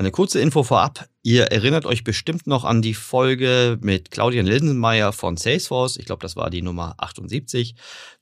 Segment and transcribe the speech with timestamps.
[0.00, 1.08] Eine kurze Info vorab.
[1.24, 5.96] Ihr erinnert euch bestimmt noch an die Folge mit Claudian Lindenmeier von Salesforce.
[5.96, 7.74] Ich glaube, das war die Nummer 78.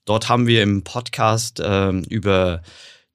[0.06, 2.62] Dort haben wir im Podcast äh, über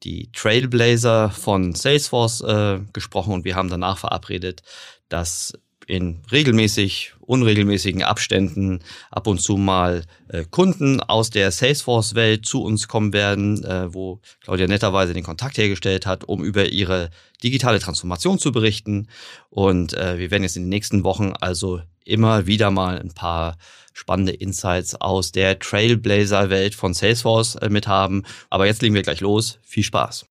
[0.04, 4.62] die Trailblazer von Salesforce äh, gesprochen und wir haben danach verabredet,
[5.10, 5.54] dass
[5.92, 8.80] in regelmäßig, unregelmäßigen Abständen
[9.12, 14.22] ab und zu mal äh, Kunden aus der Salesforce-Welt zu uns kommen werden, äh, wo
[14.42, 17.10] Claudia netterweise den Kontakt hergestellt hat, um über ihre
[17.44, 19.10] digitale Transformation zu berichten.
[19.50, 23.58] Und äh, wir werden jetzt in den nächsten Wochen also immer wieder mal ein paar
[23.92, 28.24] spannende Insights aus der Trailblazer-Welt von Salesforce äh, mit haben.
[28.50, 29.60] Aber jetzt legen wir gleich los.
[29.62, 30.26] Viel Spaß.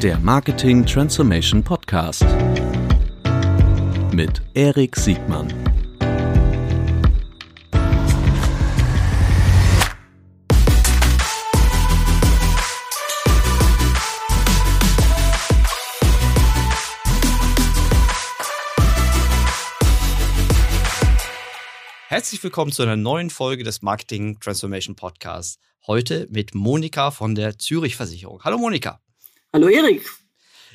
[0.00, 2.24] Der Marketing Transformation Podcast
[4.18, 5.46] mit Erik Siegmann.
[22.08, 25.60] Herzlich willkommen zu einer neuen Folge des Marketing Transformation Podcasts.
[25.86, 28.42] Heute mit Monika von der Zürich Versicherung.
[28.42, 29.00] Hallo Monika.
[29.52, 30.02] Hallo Erik.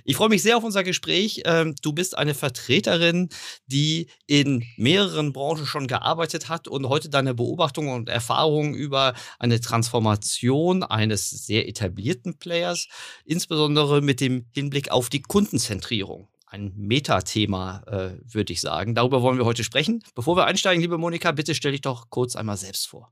[0.06, 1.44] Ich freue mich sehr auf unser Gespräch.
[1.46, 3.30] Ähm, du bist eine Vertreterin,
[3.68, 9.62] die in mehreren Branchen schon gearbeitet hat und heute deine Beobachtungen und Erfahrungen über eine
[9.62, 12.88] Transformation eines sehr etablierten Players,
[13.24, 18.94] insbesondere mit dem Hinblick auf die Kundenzentrierung ein Metathema, äh, würde ich sagen.
[18.94, 20.04] Darüber wollen wir heute sprechen.
[20.14, 23.12] Bevor wir einsteigen, liebe Monika, bitte stell dich doch kurz einmal selbst vor.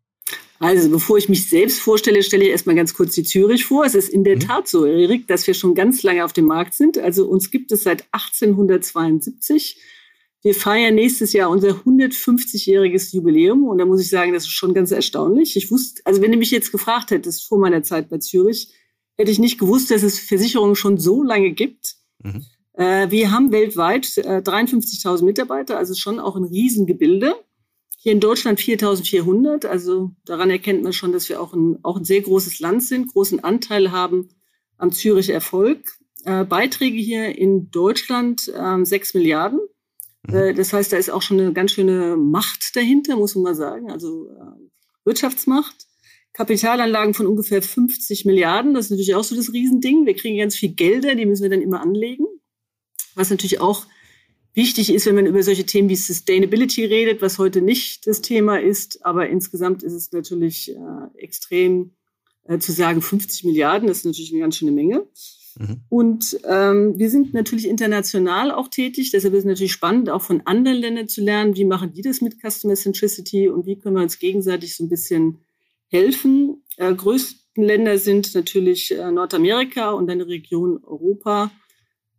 [0.61, 3.83] Also, bevor ich mich selbst vorstelle, stelle ich erstmal ganz kurz die Zürich vor.
[3.83, 4.41] Es ist in der mhm.
[4.41, 6.99] Tat so, Erik, dass wir schon ganz lange auf dem Markt sind.
[6.99, 9.81] Also, uns gibt es seit 1872.
[10.43, 13.63] Wir feiern nächstes Jahr unser 150-jähriges Jubiläum.
[13.63, 15.57] Und da muss ich sagen, das ist schon ganz erstaunlich.
[15.57, 18.71] Ich wusste, also wenn du mich jetzt gefragt hättest vor meiner Zeit bei Zürich,
[19.17, 21.95] hätte ich nicht gewusst, dass es Versicherungen schon so lange gibt.
[22.23, 22.45] Mhm.
[22.73, 27.33] Äh, wir haben weltweit äh, 53.000 Mitarbeiter, also schon auch ein Riesengebilde.
[28.03, 29.67] Hier in Deutschland 4.400.
[29.67, 33.13] Also daran erkennt man schon, dass wir auch ein, auch ein sehr großes Land sind,
[33.13, 34.29] großen Anteil haben
[34.79, 35.99] am Zürich Erfolg.
[36.25, 39.59] Äh, Beiträge hier in Deutschland äh, 6 Milliarden.
[40.27, 40.35] Mhm.
[40.35, 43.55] Äh, das heißt, da ist auch schon eine ganz schöne Macht dahinter, muss man mal
[43.55, 43.91] sagen.
[43.91, 45.85] Also äh, Wirtschaftsmacht.
[46.33, 48.73] Kapitalanlagen von ungefähr 50 Milliarden.
[48.73, 50.07] Das ist natürlich auch so das Riesending.
[50.07, 52.25] Wir kriegen ganz viel Gelder, die müssen wir dann immer anlegen.
[53.13, 53.85] Was natürlich auch
[54.53, 58.59] wichtig ist, wenn man über solche Themen wie Sustainability redet, was heute nicht das Thema
[58.59, 59.05] ist.
[59.05, 61.91] Aber insgesamt ist es natürlich äh, extrem
[62.45, 65.07] äh, zu sagen, 50 Milliarden, das ist natürlich eine ganz schöne Menge.
[65.57, 65.81] Mhm.
[65.89, 69.11] Und ähm, wir sind natürlich international auch tätig.
[69.11, 72.21] Deshalb ist es natürlich spannend, auch von anderen Ländern zu lernen, wie machen die das
[72.21, 75.39] mit Customer Centricity und wie können wir uns gegenseitig so ein bisschen
[75.87, 76.63] helfen.
[76.77, 81.51] Äh, größten Länder sind natürlich äh, Nordamerika und dann die Region Europa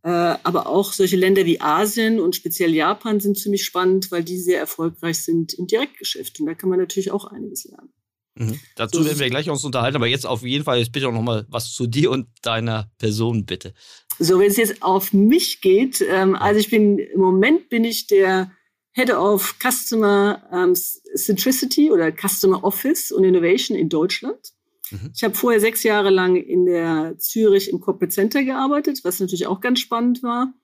[0.09, 4.59] aber auch solche Länder wie Asien und speziell Japan sind ziemlich spannend, weil die sehr
[4.59, 6.41] erfolgreich sind im Direktgeschäft.
[6.41, 7.93] Und da kann man natürlich auch einiges lernen.
[8.35, 8.59] Mhm.
[8.77, 11.13] Dazu so, werden wir gleich uns unterhalten, aber jetzt auf jeden Fall jetzt bitte auch
[11.13, 13.75] noch mal was zu dir und deiner Person, bitte.
[14.19, 18.07] So, wenn es jetzt auf mich geht, ähm, also ich bin im Moment bin ich
[18.07, 18.51] der
[18.95, 24.53] Head of Customer um, Centricity oder Customer Office und Innovation in Deutschland.
[24.93, 25.11] Mhm.
[25.15, 29.47] Ich habe vorher sechs Jahre lang in der Zürich im Corporate Center gearbeitet, was natürlich
[29.47, 30.55] auch ganz spannend war.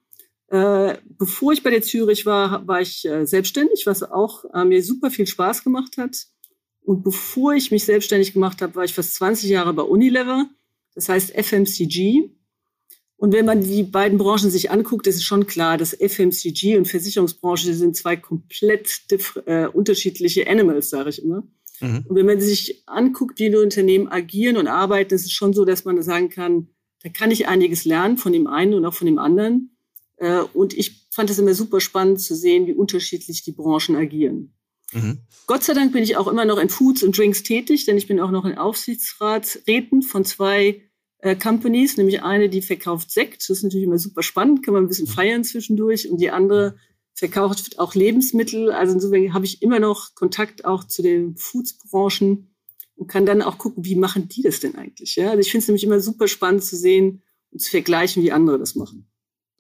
[0.48, 4.82] Äh, bevor ich bei der Zürich war, war ich äh, selbstständig, was auch äh, mir
[4.82, 6.26] super viel Spaß gemacht hat.
[6.80, 10.48] Und bevor ich mich selbstständig gemacht habe, war ich fast 20 Jahre bei Unilever,
[10.94, 12.30] das heißt FMCG.
[13.16, 16.86] Und wenn man die beiden Branchen sich anguckt, ist es schon klar, dass FMCG und
[16.86, 19.02] Versicherungsbranche sind zwei komplett
[19.44, 21.42] äh, unterschiedliche Animals, sage ich immer.
[21.80, 22.04] Mhm.
[22.08, 25.64] Und wenn man sich anguckt, wie die Unternehmen agieren und arbeiten, ist es schon so,
[25.64, 26.68] dass man sagen kann,
[27.02, 29.76] da kann ich einiges lernen von dem einen und auch von dem anderen.
[30.16, 34.54] Äh, und ich fand es immer super spannend zu sehen, wie unterschiedlich die Branchen agieren.
[34.92, 35.18] Mhm.
[35.46, 38.06] Gott sei Dank bin ich auch immer noch in Foods und Drinks tätig, denn ich
[38.06, 40.82] bin auch noch in Aufsichtsratsräten von zwei
[41.18, 43.42] äh, Companies, nämlich eine, die verkauft Sekt.
[43.42, 45.12] Das ist natürlich immer super spannend, kann man ein bisschen mhm.
[45.12, 46.08] feiern zwischendurch.
[46.10, 46.76] Und die andere
[47.19, 48.70] verkauft auch Lebensmittel.
[48.70, 52.55] Also insofern habe ich immer noch Kontakt auch zu den Foods-Branchen
[52.94, 55.17] und kann dann auch gucken, wie machen die das denn eigentlich?
[55.17, 55.31] Ja?
[55.31, 58.59] Also ich finde es nämlich immer super spannend zu sehen und zu vergleichen, wie andere
[58.59, 59.11] das machen.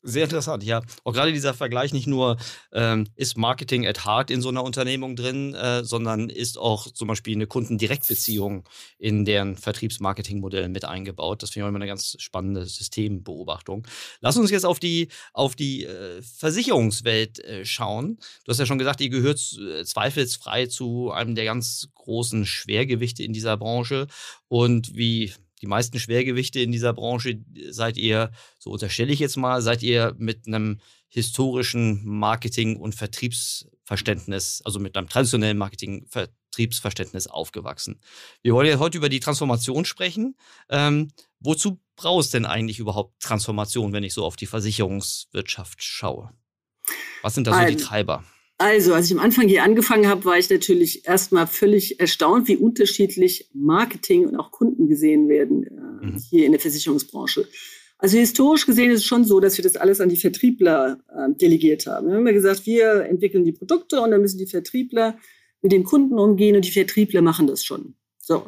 [0.08, 0.80] Sehr interessant, ja.
[1.04, 2.38] Auch gerade dieser Vergleich nicht nur
[2.72, 7.08] ähm, ist Marketing at heart in so einer Unternehmung drin, äh, sondern ist auch zum
[7.08, 8.66] Beispiel eine Kundendirektbeziehung
[8.98, 11.42] in deren Vertriebsmarketingmodell mit eingebaut.
[11.42, 13.86] Das finde ich immer eine ganz spannende Systembeobachtung.
[14.22, 18.16] Lass uns jetzt auf die, auf die äh, Versicherungswelt äh, schauen.
[18.46, 23.22] Du hast ja schon gesagt, ihr gehört äh, zweifelsfrei zu einem der ganz großen Schwergewichte
[23.22, 24.06] in dieser Branche.
[24.48, 27.40] Und wie die meisten Schwergewichte in dieser Branche
[27.70, 34.62] seid ihr, so unterstelle ich jetzt mal, seid ihr mit einem historischen Marketing- und Vertriebsverständnis,
[34.64, 38.00] also mit einem traditionellen Marketing-Vertriebsverständnis aufgewachsen.
[38.42, 40.36] Wir wollen ja heute über die Transformation sprechen.
[40.68, 41.10] Ähm,
[41.40, 46.32] wozu brauchst denn eigentlich überhaupt Transformation, wenn ich so auf die Versicherungswirtschaft schaue?
[47.22, 48.24] Was sind da so die Treiber?
[48.60, 52.56] Also, als ich am Anfang hier angefangen habe, war ich natürlich erstmal völlig erstaunt, wie
[52.56, 56.16] unterschiedlich Marketing und auch Kunden gesehen werden äh, mhm.
[56.28, 57.46] hier in der Versicherungsbranche.
[57.98, 61.32] Also historisch gesehen ist es schon so, dass wir das alles an die Vertriebler äh,
[61.34, 62.06] delegiert haben.
[62.06, 65.18] Wir haben immer gesagt, wir entwickeln die Produkte und dann müssen die Vertriebler
[65.62, 67.94] mit den Kunden umgehen und die Vertriebler machen das schon.
[68.18, 68.46] So.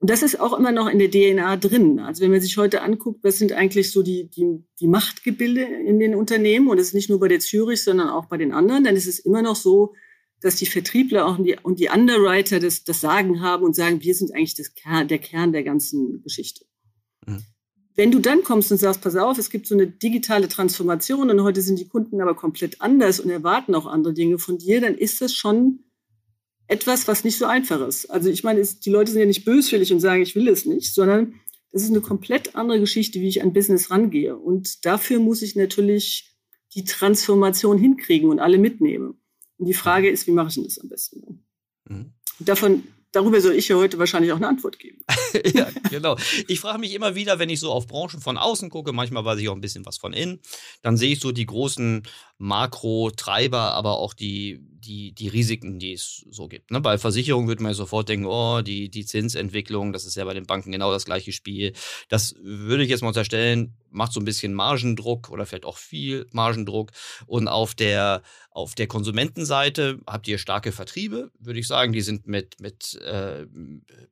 [0.00, 1.98] Und das ist auch immer noch in der DNA drin.
[1.98, 5.98] Also wenn man sich heute anguckt, was sind eigentlich so die, die, die Machtgebilde in
[5.98, 8.84] den Unternehmen, und das ist nicht nur bei der Zürich, sondern auch bei den anderen,
[8.84, 9.94] dann ist es immer noch so,
[10.40, 14.02] dass die Vertriebler auch und die, und die Underwriter das, das Sagen haben und sagen,
[14.02, 16.66] wir sind eigentlich das Kern, der Kern der ganzen Geschichte.
[17.26, 17.42] Mhm.
[17.96, 21.42] Wenn du dann kommst und sagst, pass auf, es gibt so eine digitale Transformation und
[21.42, 24.96] heute sind die Kunden aber komplett anders und erwarten auch andere Dinge von dir, dann
[24.96, 25.84] ist das schon
[26.66, 28.06] etwas, was nicht so einfach ist.
[28.10, 30.94] Also ich meine, die Leute sind ja nicht böswillig und sagen, ich will es nicht,
[30.94, 31.34] sondern
[31.72, 34.36] das ist eine komplett andere Geschichte, wie ich an Business rangehe.
[34.36, 36.34] Und dafür muss ich natürlich
[36.74, 39.20] die Transformation hinkriegen und alle mitnehmen.
[39.58, 41.44] Und die Frage ist, wie mache ich denn das am besten?
[41.88, 42.12] Mhm.
[42.38, 42.84] Davon
[43.14, 45.02] darüber soll ich ja heute wahrscheinlich auch eine Antwort geben.
[45.54, 46.16] ja, genau.
[46.48, 49.38] Ich frage mich immer wieder, wenn ich so auf Branchen von außen gucke, manchmal weiß
[49.38, 50.40] ich auch ein bisschen was von innen,
[50.82, 52.02] dann sehe ich so die großen
[52.38, 56.70] Makro-Treiber, aber auch die, die, die Risiken, die es so gibt.
[56.70, 56.80] Ne?
[56.80, 60.34] Bei Versicherungen würde man ja sofort denken, oh, die, die Zinsentwicklung, das ist ja bei
[60.34, 61.72] den Banken genau das gleiche Spiel.
[62.08, 66.26] Das würde ich jetzt mal unterstellen, macht so ein bisschen Margendruck oder vielleicht auch viel
[66.32, 66.90] Margendruck.
[67.26, 71.92] Und auf der, auf der Konsumentenseite habt ihr starke Vertriebe, würde ich sagen.
[71.92, 73.46] Die sind mit, mit, äh,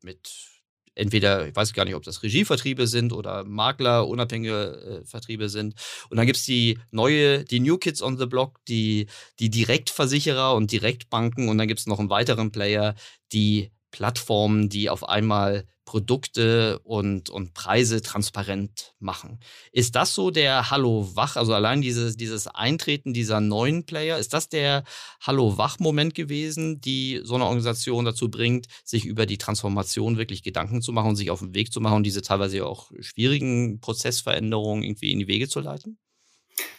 [0.02, 0.52] mit
[0.94, 5.75] entweder, ich weiß gar nicht, ob das Regievertriebe sind oder Makler, unabhängige äh, Vertriebe sind.
[6.11, 9.06] Und dann gibt es die neue, die New Kids on the Block, die,
[9.38, 11.49] die Direktversicherer und Direktbanken.
[11.49, 12.94] Und dann gibt es noch einen weiteren Player,
[13.32, 19.41] die Plattformen, die auf einmal Produkte und, und Preise transparent machen.
[19.73, 24.49] Ist das so der Hallo-Wach, also allein dieses, dieses Eintreten dieser neuen Player, ist das
[24.49, 24.85] der
[25.21, 30.93] Hallo-Wach-Moment gewesen, die so eine Organisation dazu bringt, sich über die Transformation wirklich Gedanken zu
[30.93, 35.12] machen und sich auf den Weg zu machen und diese teilweise auch schwierigen Prozessveränderungen irgendwie
[35.12, 35.99] in die Wege zu leiten?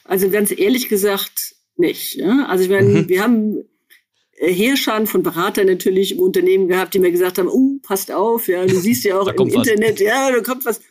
[0.06, 2.16] Also ganz ehrlich gesagt nicht.
[2.16, 2.48] Ja?
[2.48, 3.10] Also ich meine, mhm.
[3.10, 3.64] wir haben
[4.38, 8.66] Heerscharen von Beratern natürlich im Unternehmen gehabt, die mir gesagt haben, oh, passt auf, ja,
[8.66, 10.82] du siehst ja auch im Internet, ja, da kommt was.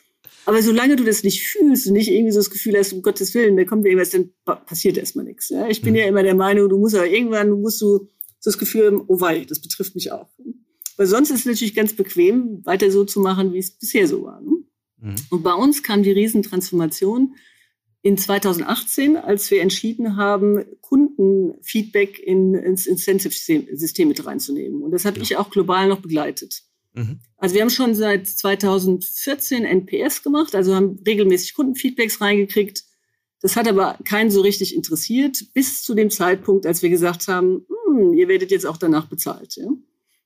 [0.45, 3.33] Aber solange du das nicht fühlst und nicht irgendwie so das Gefühl hast, um Gottes
[3.35, 5.51] Willen, da kommt irgendwas, dann passiert erstmal nichts.
[5.51, 5.69] Ja?
[5.69, 5.99] Ich bin mhm.
[5.99, 8.09] ja immer der Meinung, du musst aber irgendwann, du musst du
[8.41, 10.29] so das Gefühl haben, oh wei, das betrifft mich auch.
[10.97, 14.25] Weil sonst ist es natürlich ganz bequem, weiter so zu machen, wie es bisher so
[14.25, 14.41] war.
[14.41, 14.51] Ne?
[14.99, 15.15] Mhm.
[15.31, 17.35] Und bei uns kam die Riesentransformation
[18.03, 24.83] in 2018, als wir entschieden haben, Kundenfeedback in, ins Incentive-System mit reinzunehmen.
[24.83, 25.23] Und das habe ja.
[25.23, 26.63] ich auch global noch begleitet.
[26.95, 27.21] Mhm.
[27.37, 32.85] Also wir haben schon seit 2014 NPS gemacht, also haben regelmäßig Kundenfeedbacks reingekriegt.
[33.41, 37.67] Das hat aber keinen so richtig interessiert, bis zu dem Zeitpunkt, als wir gesagt haben,
[37.87, 39.57] hm, ihr werdet jetzt auch danach bezahlt.
[39.57, 39.69] Ja?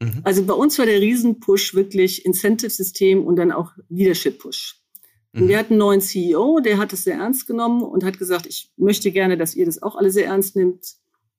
[0.00, 0.20] Mhm.
[0.24, 4.75] Also bei uns war der Riesenpush wirklich Incentive-System und dann auch Leadership-Push.
[5.36, 8.46] Und wir hatten einen neuen CEO, der hat es sehr ernst genommen und hat gesagt,
[8.46, 10.94] ich möchte gerne, dass ihr das auch alle sehr ernst nimmt.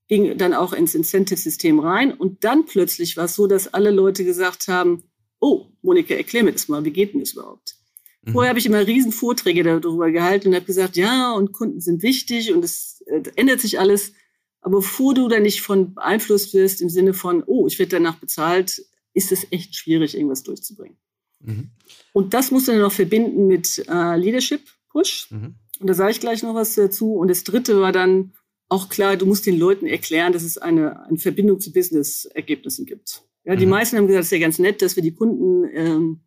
[0.08, 2.14] Ging dann auch ins Incentive-System rein.
[2.14, 5.04] Und dann plötzlich war es so, dass alle Leute gesagt haben,
[5.40, 7.76] oh, Monika, erklär mir das mal, wie geht denn das überhaupt?
[8.22, 8.34] Mhm.
[8.34, 12.04] Vorher habe ich immer riesen Vorträge darüber gehalten und habe gesagt, ja, und Kunden sind
[12.04, 14.14] wichtig und es äh, ändert sich alles.
[14.62, 18.20] Aber bevor du da nicht von beeinflusst wirst im Sinne von, oh, ich werde danach
[18.20, 20.98] bezahlt, ist es echt schwierig, irgendwas durchzubringen.
[21.40, 21.70] Mhm.
[22.14, 25.30] Und das musst du dann noch verbinden mit äh, Leadership Push.
[25.32, 25.56] Mhm.
[25.80, 27.14] Und da sage ich gleich noch was dazu.
[27.14, 28.34] Und das dritte war dann
[28.70, 33.24] auch klar, du musst den Leuten erklären, dass es eine, eine Verbindung zu Business-Ergebnissen gibt.
[33.46, 33.72] Ja, die mhm.
[33.72, 36.22] meisten haben gesagt, es ist ja ganz nett, dass wir die Kunden ähm,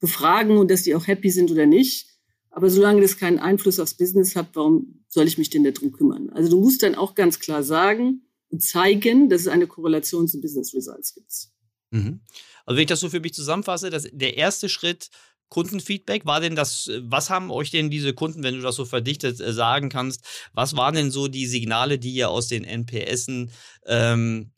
[0.00, 2.08] befragen und dass die auch happy sind oder nicht.
[2.50, 6.30] Aber solange das keinen Einfluss aufs Business hat, warum soll ich mich denn darum kümmern?
[6.30, 10.40] Also du musst dann auch ganz klar sagen und zeigen, dass es eine Korrelation zu
[10.40, 11.48] Business Results gibt.
[11.90, 12.20] Mhm.
[12.66, 15.10] Also wenn ich das so für mich zusammenfasse, dass der erste Schritt
[15.48, 19.40] Kundenfeedback war denn das, was haben euch denn diese Kunden, wenn du das so verdichtet
[19.40, 23.50] äh, sagen kannst, was waren denn so die Signale, die ihr aus den NPSen
[23.86, 24.52] ähm,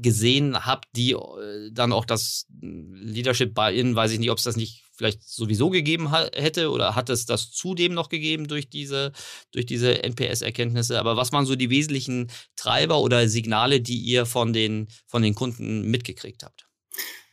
[0.00, 4.44] gesehen habt, die äh, dann auch das Leadership bei Ihnen, weiß ich nicht, ob es
[4.44, 9.12] das nicht vielleicht sowieso gegeben hätte oder hat es das zudem noch gegeben durch diese,
[9.52, 10.98] durch diese NPS-Erkenntnisse.
[10.98, 15.34] Aber was waren so die wesentlichen Treiber oder Signale, die ihr von den, von den
[15.34, 16.67] Kunden mitgekriegt habt?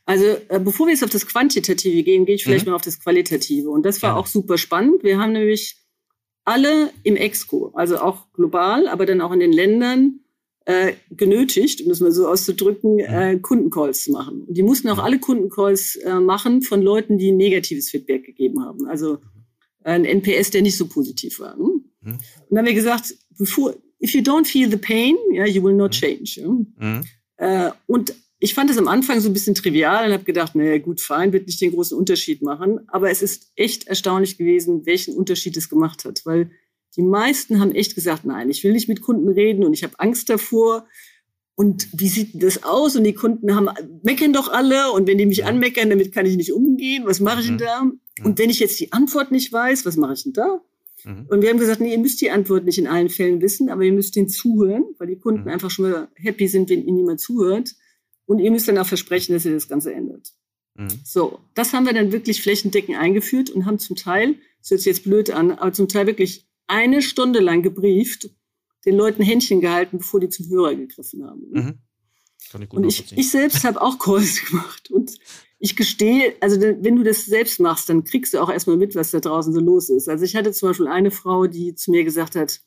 [0.05, 2.71] Also äh, bevor wir jetzt auf das Quantitative gehen, gehe ich vielleicht mhm.
[2.71, 3.69] mal auf das Qualitative.
[3.69, 4.15] Und das war ja.
[4.17, 5.03] auch super spannend.
[5.03, 5.77] Wir haben nämlich
[6.43, 10.19] alle im Exco, also auch global, aber dann auch in den Ländern,
[10.65, 14.43] äh, genötigt, um das mal so auszudrücken, äh, Kundencalls zu machen.
[14.45, 18.87] Und die mussten auch alle Kundencalls äh, machen von Leuten, die negatives Feedback gegeben haben.
[18.87, 19.19] Also
[19.83, 21.55] ein NPS, der nicht so positiv war.
[21.55, 21.63] Ne?
[22.01, 22.11] Mhm.
[22.11, 25.75] Und dann haben wir gesagt, bevor, if you don't feel the pain, yeah, you will
[25.75, 25.99] not mhm.
[25.99, 26.41] change.
[26.41, 26.47] Ja?
[26.47, 27.03] Mhm.
[27.37, 28.15] Äh, und
[28.45, 31.33] ich fand es am Anfang so ein bisschen trivial und habe gedacht, naja, gut, fein,
[31.33, 32.81] wird nicht den großen Unterschied machen.
[32.89, 36.21] Aber es ist echt erstaunlich gewesen, welchen Unterschied es gemacht hat.
[36.25, 36.51] Weil
[36.95, 39.99] die meisten haben echt gesagt, nein, ich will nicht mit Kunden reden und ich habe
[39.99, 40.85] Angst davor.
[41.55, 42.95] Und wie sieht das aus?
[42.95, 43.67] Und die Kunden haben,
[44.03, 44.91] meckern doch alle.
[44.91, 47.03] Und wenn die mich anmeckern, damit kann ich nicht umgehen.
[47.07, 47.89] Was mache ich denn da?
[48.23, 50.61] Und wenn ich jetzt die Antwort nicht weiß, was mache ich denn da?
[51.03, 51.25] Mhm.
[51.29, 53.81] Und wir haben gesagt, nee, ihr müsst die Antwort nicht in allen Fällen wissen, aber
[53.81, 55.47] ihr müsst den zuhören, weil die Kunden mhm.
[55.47, 57.73] einfach schon mal happy sind, wenn ihnen niemand zuhört.
[58.25, 60.33] Und ihr müsst dann auch versprechen, dass ihr das Ganze ändert.
[60.75, 60.99] Mhm.
[61.03, 64.87] So, das haben wir dann wirklich flächendeckend eingeführt und haben zum Teil, das hört sich
[64.87, 68.29] jetzt blöd an, aber zum Teil wirklich eine Stunde lang gebrieft,
[68.85, 71.41] den Leuten Händchen gehalten, bevor die zum Hörer gegriffen haben.
[71.51, 71.79] Mhm.
[72.53, 74.91] Ich und ich, ich selbst habe auch Calls gemacht.
[74.91, 75.17] Und
[75.57, 79.11] ich gestehe, also wenn du das selbst machst, dann kriegst du auch erstmal mit, was
[79.11, 80.09] da draußen so los ist.
[80.09, 82.61] Also ich hatte zum Beispiel eine Frau, die zu mir gesagt hat,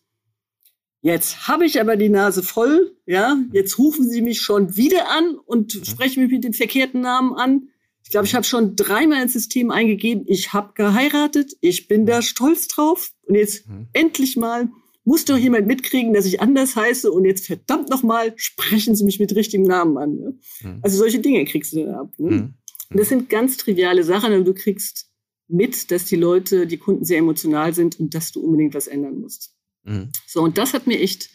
[1.03, 5.37] jetzt habe ich aber die Nase voll, ja, jetzt rufen Sie mich schon wieder an
[5.45, 5.85] und mhm.
[5.85, 7.69] sprechen mich mit dem verkehrten Namen an.
[8.05, 12.23] Ich glaube, ich habe schon dreimal ins System eingegeben, ich habe geheiratet, ich bin da
[12.23, 13.13] stolz drauf.
[13.27, 13.89] Und jetzt mhm.
[13.93, 14.71] endlich mal
[15.05, 19.19] muss doch jemand mitkriegen, dass ich anders heiße und jetzt verdammt nochmal sprechen Sie mich
[19.19, 20.17] mit richtigem Namen an.
[20.17, 20.39] Ne?
[20.63, 20.79] Mhm.
[20.83, 22.13] Also solche Dinge kriegst du dann ab.
[22.19, 22.31] Ne?
[22.31, 22.55] Mhm.
[22.91, 25.11] Und das sind ganz triviale Sachen, aber du kriegst
[25.49, 29.21] mit, dass die Leute, die Kunden sehr emotional sind und dass du unbedingt was ändern
[29.21, 29.55] musst.
[29.89, 30.11] Mhm.
[30.27, 31.31] So, und das hat mir echt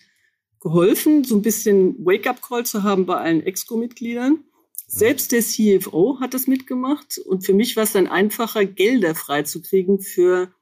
[0.60, 4.44] geholfen, so ein bisschen Wake-up-Call zu haben bei allen Exco-Mitgliedern.
[4.88, 10.00] Selbst der CFO hat das mitgemacht und für mich war es dann einfacher, Gelder freizukriegen
[10.00, 10.54] für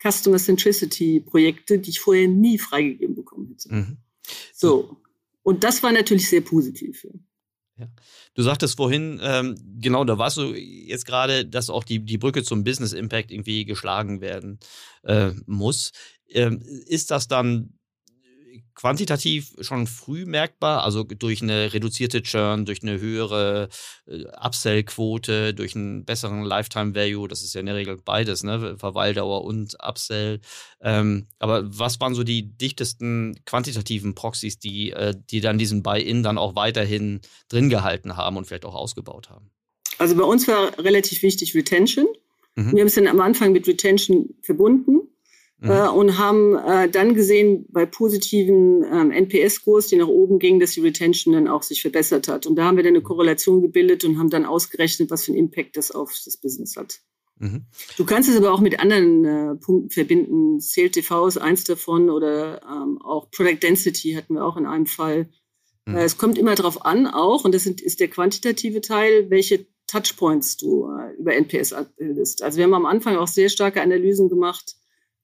[0.00, 3.74] Customer Centricity Projekte, die ich vorher nie freigegeben bekommen hätte.
[3.74, 3.96] Mhm.
[4.54, 4.98] So.
[5.42, 7.04] Und das war natürlich sehr positiv.
[7.76, 7.88] Ja.
[8.34, 12.42] Du sagtest vorhin, ähm, genau, da warst du jetzt gerade, dass auch die, die Brücke
[12.42, 14.60] zum Business Impact irgendwie geschlagen werden
[15.02, 15.92] äh, muss.
[16.34, 17.78] Ähm, ist das dann
[18.74, 23.68] quantitativ schon früh merkbar, also durch eine reduzierte Churn, durch eine höhere
[24.06, 28.76] äh, Upsell-Quote, durch einen besseren Lifetime-Value, das ist ja in der Regel beides, ne?
[28.78, 30.40] Verweildauer und Upsell.
[30.80, 36.22] Ähm, aber was waren so die dichtesten quantitativen Proxys, die, äh, die dann diesen Buy-in
[36.22, 39.50] dann auch weiterhin drin gehalten haben und vielleicht auch ausgebaut haben?
[39.98, 42.06] Also bei uns war relativ wichtig Retention.
[42.56, 42.72] Mhm.
[42.72, 45.11] Wir haben es dann am Anfang mit Retention verbunden
[45.62, 45.70] mhm.
[45.70, 50.72] äh, und haben äh, dann gesehen bei positiven ähm, NPS-Scores, die nach oben gingen, dass
[50.72, 52.46] die Retention dann auch sich verbessert hat.
[52.46, 55.40] Und da haben wir dann eine Korrelation gebildet und haben dann ausgerechnet, was für einen
[55.40, 57.00] Impact das auf das Business hat.
[57.38, 57.66] Mhm.
[57.96, 60.60] Du kannst es aber auch mit anderen äh, Punkten verbinden.
[60.60, 65.28] CLTV ist eins davon oder ähm, auch Product Density hatten wir auch in einem Fall.
[65.86, 65.96] Mhm.
[65.96, 69.66] Äh, es kommt immer darauf an, auch, und das sind, ist der quantitative Teil, welche
[69.86, 72.42] Touchpoints du äh, über NPS abbildest.
[72.42, 74.76] Also wir haben am Anfang auch sehr starke Analysen gemacht,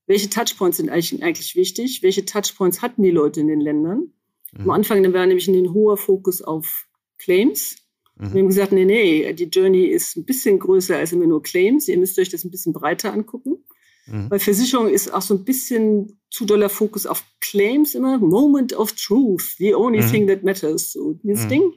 [0.08, 4.10] welche Touchpoints sind eigentlich, eigentlich wichtig, welche Touchpoints hatten die Leute in den Ländern.
[4.52, 4.62] Mhm.
[4.62, 6.86] Am Anfang war nämlich ein hoher Fokus auf
[7.18, 7.76] Claims.
[8.16, 8.32] Mhm.
[8.32, 11.86] Wir haben gesagt, nee, nee, die Journey ist ein bisschen größer als immer nur Claims.
[11.88, 13.64] Ihr müsst euch das ein bisschen breiter angucken.
[14.06, 14.30] Mhm.
[14.30, 18.18] Weil Versicherung ist auch so ein bisschen zu doller Fokus auf Claims immer.
[18.18, 20.10] Moment of truth, the only mhm.
[20.10, 20.92] thing that matters.
[20.92, 21.48] So dieses mhm.
[21.48, 21.72] Ding.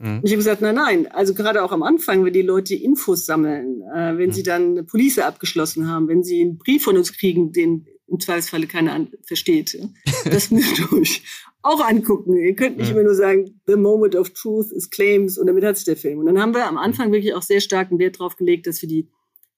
[0.00, 0.20] Mhm.
[0.22, 1.06] Ich habe gesagt, nein, nein.
[1.08, 4.32] Also gerade auch am Anfang, wenn die Leute Infos sammeln, äh, wenn mhm.
[4.32, 8.18] sie dann eine Police abgeschlossen haben, wenn sie einen Brief von uns kriegen, den im
[8.18, 9.88] Zweifelsfalle keiner versteht, ja,
[10.30, 11.22] das müsst ihr euch
[11.62, 12.34] auch angucken.
[12.34, 12.94] Ihr könnt nicht ja.
[12.94, 16.18] immer nur sagen, the moment of truth is claims und damit hat sich der Film.
[16.18, 18.88] Und dann haben wir am Anfang wirklich auch sehr starken Wert darauf gelegt, dass wir
[18.88, 19.08] die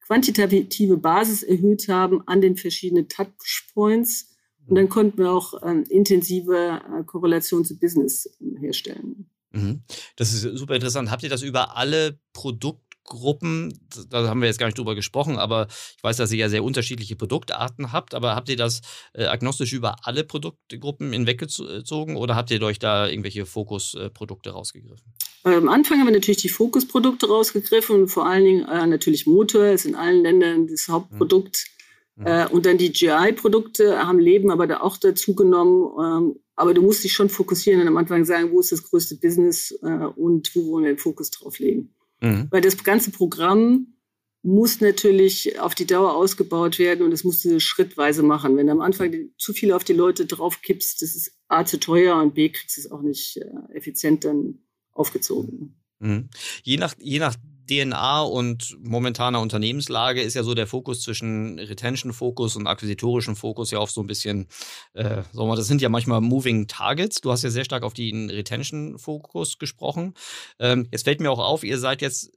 [0.05, 4.29] quantitative Basis erhöht haben an den verschiedenen Touchpoints.
[4.67, 9.32] Und dann konnten wir auch ähm, intensive äh, Korrelation zu Business äh, herstellen.
[9.53, 9.83] Mhm.
[10.17, 11.11] Das ist super interessant.
[11.11, 13.79] Habt ihr das über alle Produktgruppen,
[14.09, 15.67] da haben wir jetzt gar nicht drüber gesprochen, aber
[15.97, 18.81] ich weiß, dass ihr ja sehr unterschiedliche Produktarten habt, aber habt ihr das
[19.13, 25.13] äh, agnostisch über alle Produktgruppen hinweggezogen oder habt ihr euch da irgendwelche Fokusprodukte rausgegriffen?
[25.45, 29.85] Am Anfang haben wir natürlich die Fokusprodukte rausgegriffen, vor allen Dingen äh, natürlich Motor, ist
[29.85, 31.67] in allen Ländern das Hauptprodukt.
[31.67, 31.82] Mhm.
[32.21, 35.91] Äh, und dann die GI-Produkte haben Leben aber da auch dazu genommen.
[35.99, 39.17] Ähm, aber du musst dich schon fokussieren und am Anfang sagen, wo ist das größte
[39.17, 41.95] Business äh, und wo wollen wir den Fokus drauf legen.
[42.21, 42.49] Mhm.
[42.51, 43.95] Weil das ganze Programm
[44.43, 48.57] muss natürlich auf die Dauer ausgebaut werden und das musst du schrittweise machen.
[48.57, 52.17] Wenn du am Anfang zu viel auf die Leute draufkippst, das ist A zu teuer
[52.21, 54.59] und B kriegst du es auch nicht äh, effizient dann
[54.93, 55.81] aufgezogen.
[56.01, 56.29] Mhm.
[56.65, 57.37] Je, nach, je nach
[57.69, 63.79] DNA und momentaner Unternehmenslage ist ja so der Fokus zwischen Retention-Fokus und akquisitorischen Fokus ja
[63.79, 64.49] auf so ein bisschen,
[64.95, 67.21] äh, das sind ja manchmal Moving Targets.
[67.21, 70.15] Du hast ja sehr stark auf den Retention-Fokus gesprochen.
[70.59, 72.31] Ähm, jetzt fällt mir auch auf, ihr seid jetzt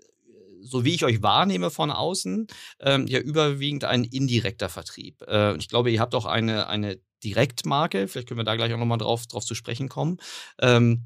[0.62, 2.48] so wie ich euch wahrnehme von außen,
[2.80, 5.22] ähm, ja überwiegend ein indirekter Vertrieb.
[5.28, 8.80] Äh, ich glaube, ihr habt auch eine, eine Direktmarke, vielleicht können wir da gleich auch
[8.80, 10.18] nochmal drauf, drauf zu sprechen kommen.
[10.60, 11.06] Ähm,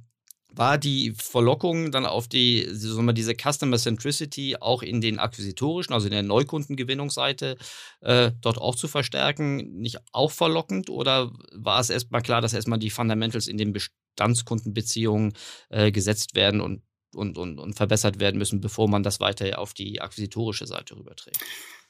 [0.51, 5.93] war die Verlockung dann auf die, so mal diese Customer Centricity auch in den akquisitorischen,
[5.93, 7.57] also in der Neukundengewinnungsseite,
[8.01, 12.79] äh, dort auch zu verstärken, nicht auch verlockend oder war es erstmal klar, dass erstmal
[12.79, 15.33] die Fundamentals in den Bestandskundenbeziehungen
[15.69, 16.81] äh, gesetzt werden und,
[17.13, 21.39] und, und, und verbessert werden müssen, bevor man das weiter auf die akquisitorische Seite rüberträgt?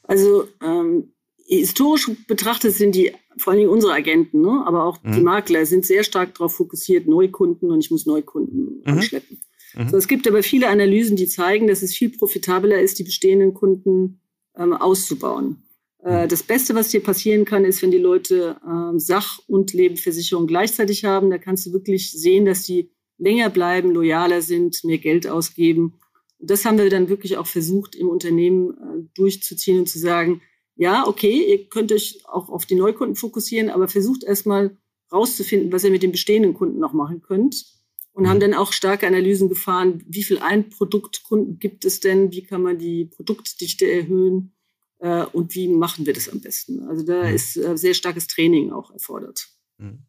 [0.04, 1.14] Also ähm,
[1.50, 5.14] historisch betrachtet sind die, vor allen Dingen unsere Agenten, ne, aber auch mhm.
[5.14, 8.82] die Makler sind sehr stark darauf fokussiert, Neukunden und ich muss Neukunden mhm.
[8.86, 9.42] anschleppen.
[9.76, 9.90] Mhm.
[9.90, 13.54] So, es gibt aber viele Analysen, die zeigen, dass es viel profitabler ist, die bestehenden
[13.54, 14.22] Kunden
[14.56, 15.64] ähm, auszubauen.
[16.04, 16.30] Äh, mhm.
[16.30, 21.04] das Beste, was dir passieren kann, ist, wenn die Leute äh, Sach- und Lebensversicherung gleichzeitig
[21.06, 21.30] haben.
[21.30, 25.96] Da kannst du wirklich sehen, dass die länger bleiben, loyaler sind, mehr Geld ausgeben.
[26.38, 30.42] Und das haben wir dann wirklich auch versucht, im Unternehmen äh, durchzuziehen und zu sagen,
[30.80, 34.78] ja, okay, ihr könnt euch auch auf die Neukunden fokussieren, aber versucht erstmal
[35.12, 37.66] rauszufinden, was ihr mit den bestehenden Kunden noch machen könnt.
[38.14, 38.30] Und mhm.
[38.30, 42.80] haben dann auch starke Analysen gefahren, wie viel Einproduktkunden gibt es denn, wie kann man
[42.80, 44.54] die Produktdichte erhöhen
[45.00, 46.88] äh, und wie machen wir das am besten.
[46.88, 47.36] Also da mhm.
[47.36, 49.50] ist äh, sehr starkes Training auch erfordert.
[49.80, 50.06] Mhm.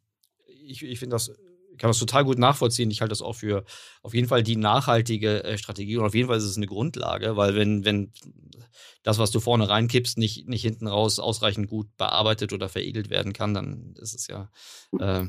[0.46, 1.32] Ich, ich finde das
[1.80, 2.90] kann das total gut nachvollziehen.
[2.90, 3.64] Ich halte das auch für
[4.02, 7.36] auf jeden Fall die nachhaltige äh, Strategie und auf jeden Fall ist es eine Grundlage,
[7.36, 8.12] weil wenn, wenn
[9.02, 13.32] das, was du vorne reinkippst, nicht, nicht hinten raus ausreichend gut bearbeitet oder veredelt werden
[13.32, 14.50] kann, dann ist es ja.
[14.98, 15.24] Äh,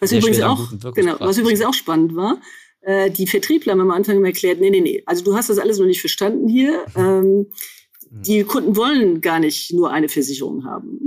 [0.00, 2.40] was, übrigens auch, genau, was übrigens auch spannend war,
[2.80, 5.58] äh, die Vertriebler haben am Anfang immer erklärt, nee, nee, nee, also du hast das
[5.58, 6.84] alles noch nicht verstanden hier.
[6.96, 7.46] Ähm,
[8.10, 8.22] hm.
[8.22, 11.00] die Kunden wollen gar nicht nur eine Versicherung haben.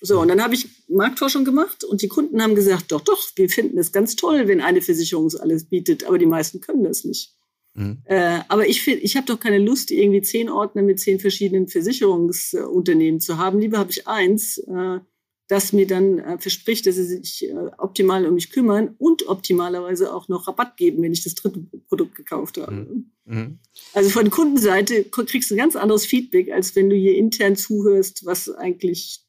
[0.00, 3.48] So, und dann habe ich Marktforschung gemacht und die Kunden haben gesagt, doch, doch, wir
[3.48, 7.34] finden es ganz toll, wenn eine Versicherung alles bietet, aber die meisten können das nicht.
[7.74, 7.98] Mhm.
[8.04, 13.20] Äh, aber ich, ich habe doch keine Lust, irgendwie zehn Ordner mit zehn verschiedenen Versicherungsunternehmen
[13.20, 13.60] zu haben.
[13.60, 15.00] Lieber habe ich eins, äh,
[15.48, 20.12] das mir dann äh, verspricht, dass sie sich äh, optimal um mich kümmern und optimalerweise
[20.14, 22.72] auch noch Rabatt geben, wenn ich das dritte Produkt gekauft habe.
[22.72, 23.10] Mhm.
[23.24, 23.58] mhm.
[23.94, 28.26] Also von Kundenseite kriegst du ein ganz anderes Feedback, als wenn du hier intern zuhörst,
[28.26, 29.24] was eigentlich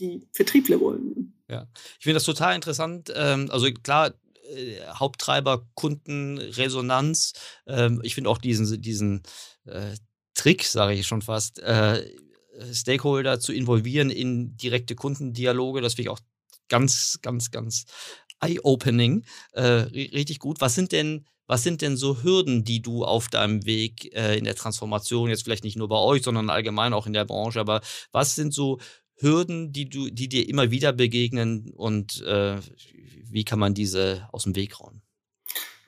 [0.00, 1.34] die Vertriebler wollen.
[1.48, 1.66] Ja,
[1.98, 3.12] ich finde das total interessant.
[3.14, 4.14] Ähm, also klar,
[4.54, 7.34] äh, Haupttreiber Kundenresonanz.
[7.66, 9.22] Ähm, ich finde auch diesen, diesen
[9.66, 9.94] äh,
[10.34, 12.04] Trick, sage ich schon fast, äh,
[12.72, 15.80] Stakeholder zu involvieren in direkte Kundendialoge.
[15.80, 16.20] Das finde ich auch
[16.68, 17.84] ganz, ganz, ganz
[18.40, 19.24] eye-opening.
[19.54, 20.60] Richtig gut.
[20.60, 24.44] Was sind denn was sind denn so Hürden, die du auf deinem Weg äh, in
[24.44, 27.80] der Transformation, jetzt vielleicht nicht nur bei euch, sondern allgemein auch in der Branche, aber
[28.12, 28.78] was sind so
[29.20, 32.56] Hürden, die du, die dir immer wieder begegnen und äh,
[33.30, 35.02] wie kann man diese aus dem Weg räumen?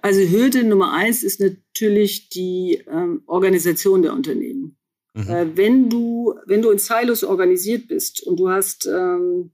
[0.03, 4.77] Also Hürde Nummer eins ist natürlich die ähm, Organisation der Unternehmen.
[5.15, 5.29] Mhm.
[5.29, 9.53] Äh, wenn du, wenn du in Silos organisiert bist und du hast, ähm,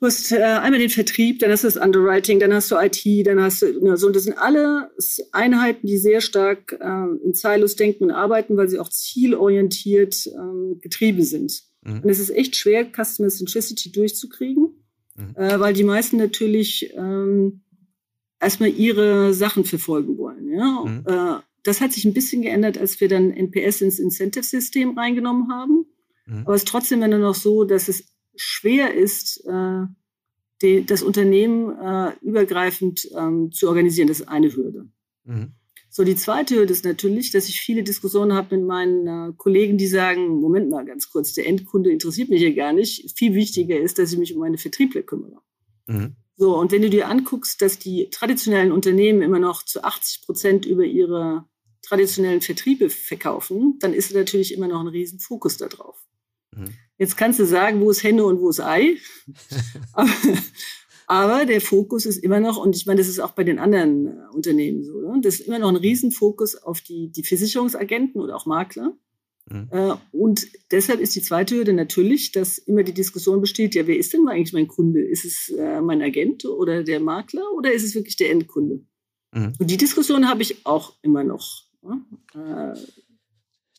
[0.00, 3.26] du hast äh, einmal den Vertrieb, dann hast du das Underwriting, dann hast du IT,
[3.26, 4.90] dann hast du, na, so, und das sind alle
[5.32, 10.78] Einheiten, die sehr stark äh, in Silos denken und arbeiten, weil sie auch zielorientiert ähm,
[10.80, 11.64] getrieben sind.
[11.84, 12.00] Mhm.
[12.00, 14.74] Und es ist echt schwer, Customer Centricity durchzukriegen,
[15.16, 15.36] mhm.
[15.36, 17.60] äh, weil die meisten natürlich ähm,
[18.40, 20.50] erstmal ihre Sachen verfolgen wollen.
[20.50, 20.84] Ja?
[20.84, 21.04] Mhm.
[21.06, 25.86] Äh, das hat sich ein bisschen geändert, als wir dann NPS ins Incentive-System reingenommen haben.
[26.26, 26.42] Mhm.
[26.44, 28.04] Aber es ist trotzdem immer noch so, dass es
[28.36, 29.86] schwer ist, äh,
[30.62, 34.08] die, das Unternehmen äh, übergreifend ähm, zu organisieren.
[34.08, 34.88] Das ist eine Hürde.
[35.96, 39.78] So, die zweite Hürde ist natürlich, dass ich viele Diskussionen habe mit meinen äh, Kollegen,
[39.78, 43.16] die sagen, Moment mal ganz kurz, der Endkunde interessiert mich hier gar nicht.
[43.16, 45.40] Viel wichtiger ist, dass ich mich um meine Vertriebler kümmere.
[45.86, 46.16] Mhm.
[46.36, 50.66] So, und wenn du dir anguckst, dass die traditionellen Unternehmen immer noch zu 80 Prozent
[50.66, 51.44] über ihre
[51.82, 55.94] traditionellen Vertriebe verkaufen, dann ist natürlich immer noch ein riesen Fokus darauf.
[56.50, 56.74] Mhm.
[56.98, 58.96] Jetzt kannst du sagen, wo ist Henne und wo ist Ei.
[59.92, 60.10] aber,
[61.06, 64.06] aber der Fokus ist immer noch, und ich meine, das ist auch bei den anderen
[64.06, 65.20] äh, Unternehmen so, ne?
[65.22, 68.92] das ist immer noch ein Riesenfokus auf die, die Versicherungsagenten oder auch Makler.
[69.46, 69.68] Mhm.
[69.70, 73.98] Äh, und deshalb ist die zweite Hürde natürlich, dass immer die Diskussion besteht, ja, wer
[73.98, 75.00] ist denn eigentlich mein Kunde?
[75.00, 78.80] Ist es äh, mein Agent oder der Makler oder ist es wirklich der Endkunde?
[79.32, 79.52] Mhm.
[79.58, 81.64] Und die Diskussion habe ich auch immer noch.
[81.82, 82.00] Ne?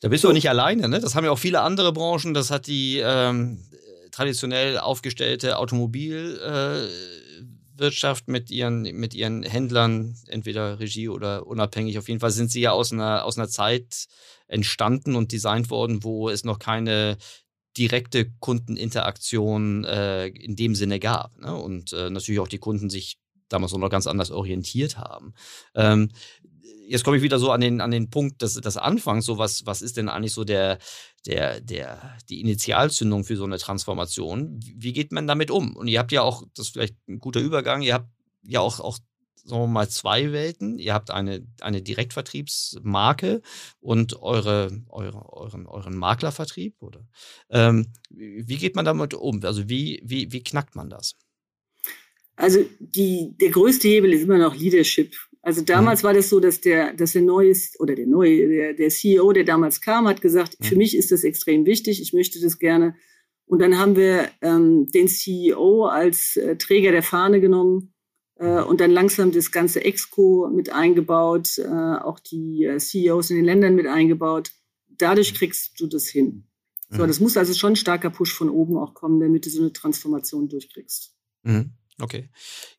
[0.01, 0.99] da bist du auch nicht alleine, ne?
[0.99, 2.35] Das haben ja auch viele andere Branchen.
[2.35, 3.57] Das hat die ähm,
[4.15, 6.91] traditionell aufgestellte Automobilwelt
[7.77, 12.61] Wirtschaft mit ihren, mit ihren Händlern, entweder Regie oder unabhängig, auf jeden Fall sind sie
[12.61, 14.07] ja aus einer, aus einer Zeit
[14.47, 17.17] entstanden und designt worden, wo es noch keine
[17.77, 21.37] direkte Kundeninteraktion äh, in dem Sinne gab.
[21.39, 21.53] Ne?
[21.53, 23.17] Und äh, natürlich auch die Kunden sich
[23.49, 25.33] damals noch ganz anders orientiert haben.
[25.75, 26.09] Ähm,
[26.87, 29.65] jetzt komme ich wieder so an den, an den Punkt des, des Anfangs, so was,
[29.65, 30.79] was ist denn eigentlich so der,
[31.25, 34.59] der, der, die Initialzündung für so eine Transformation?
[34.61, 35.75] Wie geht man damit um?
[35.75, 38.09] Und ihr habt ja auch, das ist vielleicht ein guter Übergang, ihr habt
[38.43, 38.97] ja auch, auch
[39.45, 40.79] sagen wir mal, zwei Welten.
[40.79, 43.41] Ihr habt eine, eine Direktvertriebsmarke
[43.79, 47.07] und eure, eure, euren, euren Maklervertrieb, oder?
[47.49, 49.43] Ähm, wie geht man damit um?
[49.43, 51.15] Also wie, wie, wie knackt man das?
[52.35, 55.15] Also die, der größte Hebel ist immer noch Leadership.
[55.45, 56.07] Also damals mhm.
[56.07, 59.43] war das so, dass der, dass der neue oder der neue, der, der CEO, der
[59.43, 60.65] damals kam, hat gesagt, mhm.
[60.65, 62.95] für mich ist das extrem wichtig, ich möchte das gerne.
[63.45, 67.93] Und dann haben wir ähm, den CEO als äh, Träger der Fahne genommen
[68.37, 73.35] äh, und dann langsam das ganze Exco mit eingebaut, äh, auch die äh, CEOs in
[73.35, 74.49] den Ländern mit eingebaut.
[74.97, 75.37] Dadurch mhm.
[75.37, 76.47] kriegst du das hin.
[76.89, 77.07] So, mhm.
[77.07, 79.73] das muss also schon ein starker Push von oben auch kommen, damit du so eine
[79.73, 81.15] Transformation durchkriegst.
[81.43, 81.69] Mhm.
[81.99, 82.29] Okay.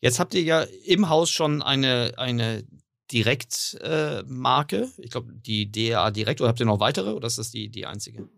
[0.01, 2.65] Jetzt habt ihr ja im Haus schon eine, eine
[3.13, 4.77] Direktmarke.
[4.83, 6.41] Äh, ich glaube, die DA Direkt.
[6.41, 8.29] Oder habt ihr noch weitere oder ist das die, die einzige?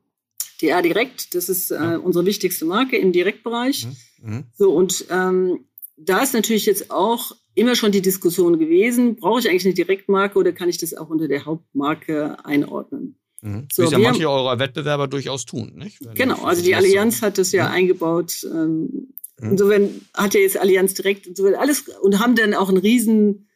[0.61, 1.97] DA Direkt, das ist äh, ja.
[1.97, 3.87] unsere wichtigste Marke im Direktbereich.
[4.21, 4.31] Mhm.
[4.31, 4.45] Mhm.
[4.55, 5.64] So, und ähm,
[5.97, 10.38] da ist natürlich jetzt auch immer schon die Diskussion gewesen, brauche ich eigentlich eine Direktmarke
[10.38, 13.19] oder kann ich das auch unter der Hauptmarke einordnen?
[13.41, 13.69] Mhm.
[13.73, 16.05] So, Wie ja manche haben, eurer Wettbewerber durchaus tun, nicht?
[16.05, 17.71] Wenn genau, also die Allianz hat das ja, ja.
[17.71, 18.45] eingebaut.
[18.45, 19.14] Ähm, Mhm.
[19.40, 23.48] Insofern hat ja jetzt Allianz direkt und so alles und haben dann auch einen riesen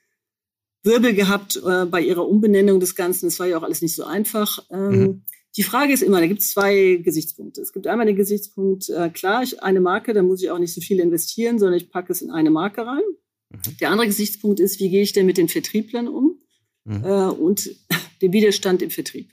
[0.84, 3.26] Wirbel gehabt äh, bei ihrer Umbenennung des Ganzen.
[3.26, 4.64] Das war ja auch alles nicht so einfach.
[4.70, 5.22] Ähm, mhm.
[5.56, 7.60] Die Frage ist immer, da gibt es zwei Gesichtspunkte.
[7.60, 10.72] Es gibt einmal den Gesichtspunkt, äh, klar, ich, eine Marke, da muss ich auch nicht
[10.72, 13.02] so viel investieren, sondern ich packe es in eine Marke rein.
[13.50, 13.76] Mhm.
[13.80, 16.40] Der andere Gesichtspunkt ist, wie gehe ich denn mit den Vertrieblern um
[16.84, 17.04] mhm.
[17.04, 17.70] äh, und
[18.22, 19.30] dem Widerstand im Vertrieb.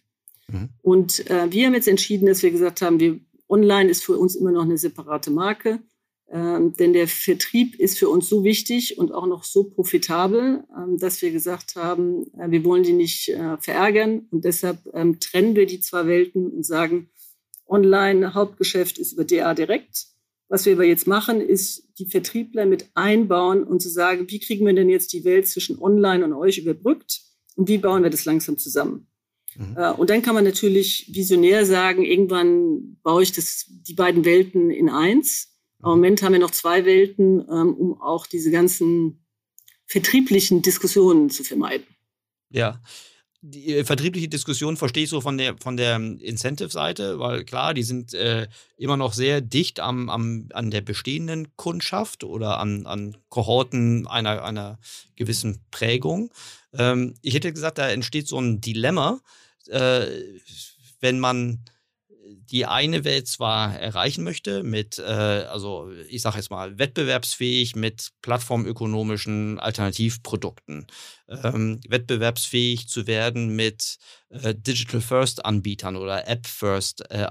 [0.47, 0.69] Mhm.
[0.81, 4.35] Und äh, wir haben jetzt entschieden, dass wir gesagt haben, wir, online ist für uns
[4.35, 5.79] immer noch eine separate Marke.
[6.31, 10.99] Ähm, denn der Vertrieb ist für uns so wichtig und auch noch so profitabel, ähm,
[10.99, 15.55] dass wir gesagt haben, äh, wir wollen die nicht äh, verärgern und deshalb ähm, trennen
[15.55, 17.09] wir die zwei Welten und sagen,
[17.67, 20.07] online Hauptgeschäft ist über DA direkt.
[20.49, 24.65] Was wir aber jetzt machen, ist die Vertriebler mit einbauen und zu sagen, wie kriegen
[24.65, 27.21] wir denn jetzt die Welt zwischen online und euch überbrückt
[27.55, 29.07] und wie bauen wir das langsam zusammen?
[29.55, 29.75] Mhm.
[29.77, 34.69] Äh, und dann kann man natürlich visionär sagen, irgendwann baue ich das, die beiden Welten
[34.69, 35.55] in eins.
[35.81, 39.25] Im Moment haben wir noch zwei Welten, ähm, um auch diese ganzen
[39.85, 41.87] vertrieblichen Diskussionen zu vermeiden.
[42.49, 42.81] Ja.
[43.41, 47.83] Die äh, vertriebliche Diskussion verstehe ich so von der, von der Incentive-Seite, weil klar, die
[47.83, 53.15] sind äh, immer noch sehr dicht am, am, an der bestehenden Kundschaft oder an, an
[53.29, 54.79] Kohorten einer, einer
[55.15, 56.31] gewissen Prägung.
[56.73, 59.21] Ähm, ich hätte gesagt, da entsteht so ein Dilemma,
[59.67, 60.07] äh,
[60.99, 61.63] wenn man
[62.29, 68.11] die eine Welt zwar erreichen möchte mit, äh, also ich sage jetzt mal, wettbewerbsfähig mit
[68.21, 70.87] plattformökonomischen Alternativprodukten,
[71.27, 73.97] ähm, wettbewerbsfähig zu werden mit
[74.29, 77.27] äh, Digital First Anbietern oder App First äh,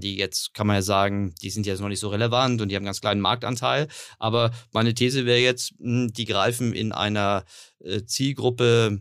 [0.00, 2.74] die jetzt, kann man ja sagen, die sind jetzt noch nicht so relevant und die
[2.74, 3.88] haben einen ganz kleinen Marktanteil.
[4.18, 7.44] Aber meine These wäre jetzt, mh, hm, die greifen in einer
[7.80, 9.00] äh, Zielgruppe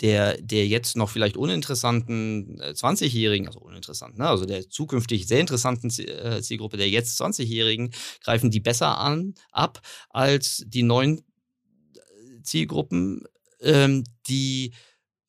[0.00, 4.28] der, der jetzt noch vielleicht uninteressanten 20-Jährigen, äh, also uninteressant, ne?
[4.28, 7.90] also der zukünftig sehr interessanten äh, Zielgruppe der jetzt 20-Jährigen,
[8.22, 9.80] greifen die besser an, ab
[10.10, 13.24] als die neuen äh, Zielgruppen,
[13.60, 14.72] ähm, die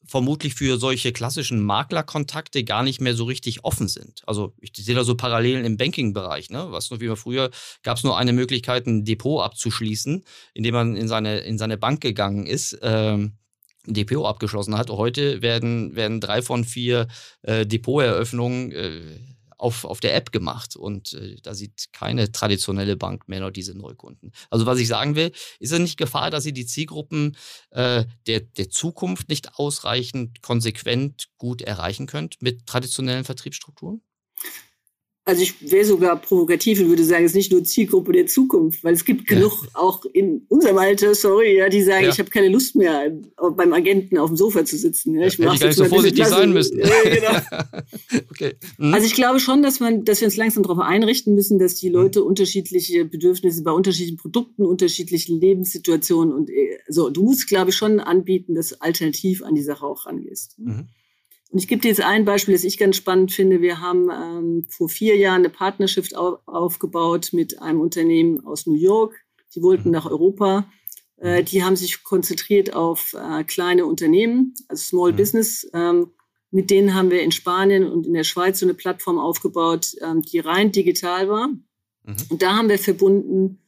[0.06, 4.24] vermutlich für solche klassischen Maklerkontakte gar nicht mehr so richtig offen sind.
[4.26, 6.50] Also ich sehe da so Parallelen im Banking-Bereich.
[6.50, 6.72] Ne?
[6.72, 7.52] Was wie man früher
[7.84, 10.24] gab es nur eine Möglichkeit, ein Depot abzuschließen,
[10.56, 12.78] indem man in seine in seine Bank gegangen ist.
[12.82, 13.38] Ähm,
[13.94, 14.90] DPO abgeschlossen hat.
[14.90, 17.08] Heute werden, werden drei von vier
[17.42, 19.20] äh, Depoteröffnungen äh,
[19.60, 23.78] auf, auf der App gemacht und äh, da sieht keine traditionelle Bank mehr noch diese
[23.78, 24.32] Neukunden.
[24.50, 27.36] Also was ich sagen will, ist es nicht Gefahr, dass ihr die Zielgruppen
[27.72, 34.02] äh, der, der Zukunft nicht ausreichend konsequent gut erreichen könnt mit traditionellen Vertriebsstrukturen?
[35.30, 38.84] Also ich wäre sogar provokativ und würde sagen, es ist nicht nur Zielgruppe der Zukunft,
[38.84, 42.10] weil es gibt genug auch in unserem Alter, sorry, ja, die sagen, ja.
[42.10, 43.16] ich habe keine Lust mehr,
[43.56, 45.14] beim Agenten auf dem Sofa zu sitzen.
[45.14, 46.80] Ja, ich ja, gar nicht so vorsichtig sein müssen.
[46.80, 47.62] Ja, genau.
[48.32, 48.56] okay.
[48.80, 48.92] Mhm.
[48.92, 51.90] Also ich glaube schon, dass man, dass wir uns langsam darauf einrichten müssen, dass die
[51.90, 52.26] Leute mhm.
[52.26, 57.12] unterschiedliche Bedürfnisse bei unterschiedlichen Produkten, unterschiedlichen Lebenssituationen und äh, so.
[57.12, 60.58] Du musst, glaube ich, schon anbieten, dass du alternativ an die Sache auch rangehst.
[60.58, 60.88] Mhm.
[61.50, 63.62] Und ich gebe dir jetzt ein Beispiel, das ich ganz spannend finde.
[63.62, 68.76] Wir haben ähm, vor vier Jahren eine Partnerschaft auf, aufgebaut mit einem Unternehmen aus New
[68.76, 69.16] York.
[69.56, 69.94] Die wollten mhm.
[69.94, 70.70] nach Europa
[71.22, 75.18] Äh, die haben sich konzentriert auf äh, kleine Unternehmen, also Small mhm.
[75.18, 75.70] Business.
[75.74, 76.12] Ähm,
[76.52, 80.22] mit denen haben wir in Spanien und in der Schweiz so eine Plattform aufgebaut, ähm,
[80.22, 81.48] die rein digital war.
[81.48, 82.16] Mhm.
[82.30, 83.60] Und da haben wir verbunden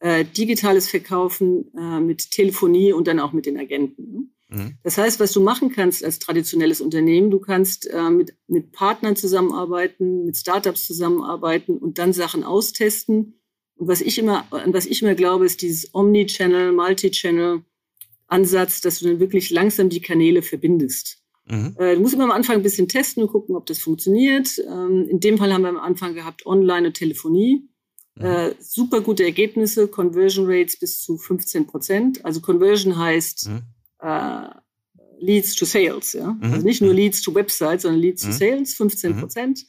[0.00, 4.34] äh, digitales Verkaufen äh, mit Telefonie und dann auch mit den Agenten.
[4.50, 4.78] Mhm.
[4.82, 9.16] Das heißt, was du machen kannst als traditionelles Unternehmen, du kannst äh, mit, mit Partnern
[9.16, 13.40] zusammenarbeiten, mit Startups zusammenarbeiten und dann Sachen austesten
[13.80, 17.62] und was ich immer, an was ich immer glaube, ist dieses Omni-Channel, Multi-Channel
[18.26, 21.18] Ansatz, dass du dann wirklich langsam die Kanäle verbindest.
[21.46, 21.74] Mhm.
[21.78, 24.50] Äh, du musst immer am Anfang ein bisschen testen und gucken, ob das funktioniert.
[24.58, 27.70] Ähm, in dem Fall haben wir am Anfang gehabt Online und Telefonie.
[28.16, 28.24] Mhm.
[28.24, 32.22] Äh, super gute Ergebnisse, Conversion Rates bis zu 15 Prozent.
[32.22, 33.62] Also Conversion heißt mhm.
[34.02, 34.48] Äh,
[35.18, 36.32] Leads to Sales, ja.
[36.32, 36.52] Mhm.
[36.52, 38.32] Also nicht nur Leads to Websites, sondern Leads to mhm.
[38.32, 39.66] Sales, 15 Prozent.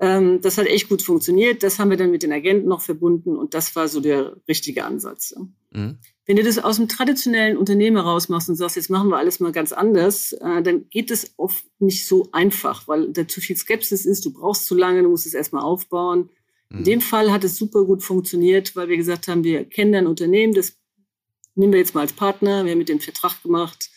[0.00, 1.62] Ähm, das hat echt gut funktioniert.
[1.62, 4.84] Das haben wir dann mit den Agenten noch verbunden und das war so der richtige
[4.84, 5.34] Ansatz.
[5.36, 5.80] Ja.
[5.80, 5.98] Mhm.
[6.26, 9.52] Wenn du das aus dem traditionellen Unternehmen rausmachst und sagst, jetzt machen wir alles mal
[9.52, 14.04] ganz anders, äh, dann geht es oft nicht so einfach, weil da zu viel Skepsis
[14.04, 14.26] ist.
[14.26, 16.28] Du brauchst zu lange, du musst es erstmal aufbauen.
[16.68, 16.78] Mhm.
[16.78, 20.06] In dem Fall hat es super gut funktioniert, weil wir gesagt haben, wir kennen ein
[20.06, 20.77] Unternehmen, das
[21.58, 23.90] nehmen wir jetzt mal als Partner, wir haben mit dem Vertrag gemacht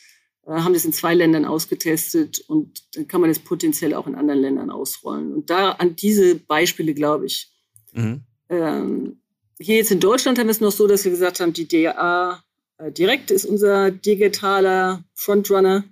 [0.46, 4.16] äh, haben das in zwei Ländern ausgetestet und dann kann man das potenziell auch in
[4.16, 5.34] anderen Ländern ausrollen.
[5.34, 7.52] Und da an diese Beispiele glaube ich.
[7.94, 8.22] Mhm.
[8.50, 9.22] Ähm,
[9.60, 12.44] hier jetzt in Deutschland haben wir es noch so, dass wir gesagt haben, die DA
[12.78, 15.84] äh, direkt ist unser digitaler Frontrunner.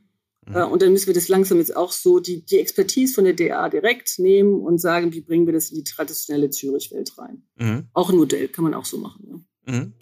[0.48, 0.56] Mhm.
[0.56, 3.34] Äh, und dann müssen wir das langsam jetzt auch so, die, die Expertise von der
[3.34, 7.44] DA direkt nehmen und sagen, wie bringen wir das in die traditionelle Zürich-Welt rein.
[7.58, 7.88] Mhm.
[7.94, 9.29] Auch ein Modell kann man auch so machen.
[9.70, 9.94] Mhm.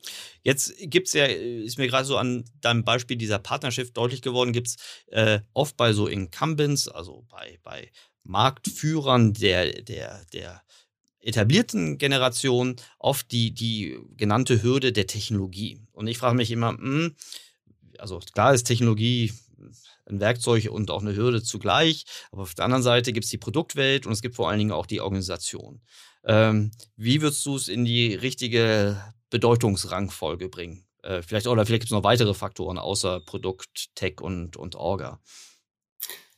[0.44, 4.54] Jetzt gibt es ja, ist mir gerade so an deinem Beispiel dieser Partnerschaft deutlich geworden,
[4.54, 4.76] gibt es
[5.08, 7.92] äh, oft bei so Incumbents, also bei, bei
[8.24, 10.62] Marktführern der, der, der
[11.20, 15.82] etablierten Generation, oft die, die genannte Hürde der Technologie.
[15.92, 17.16] Und ich frage mich immer, mh, hm,
[17.98, 19.34] also klar ist Technologie
[20.06, 23.38] ein Werkzeug und auch eine Hürde zugleich, aber auf der anderen Seite gibt es die
[23.38, 25.82] Produktwelt und es gibt vor allen Dingen auch die Organisation.
[26.24, 30.86] Ähm, wie würdest du es in die richtige Bedeutungsrangfolge bringen?
[31.04, 35.20] Äh, vielleicht oder vielleicht gibt es noch weitere Faktoren außer Produkt, Tech und, und Orga.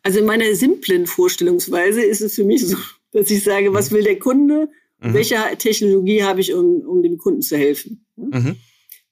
[0.03, 2.77] Also in meiner simplen Vorstellungsweise ist es für mich so,
[3.11, 3.95] dass ich sage, was mhm.
[3.95, 4.69] will der Kunde?
[4.99, 5.13] Mhm.
[5.13, 8.05] Welche Technologie habe ich, um, um dem Kunden zu helfen?
[8.15, 8.57] Mhm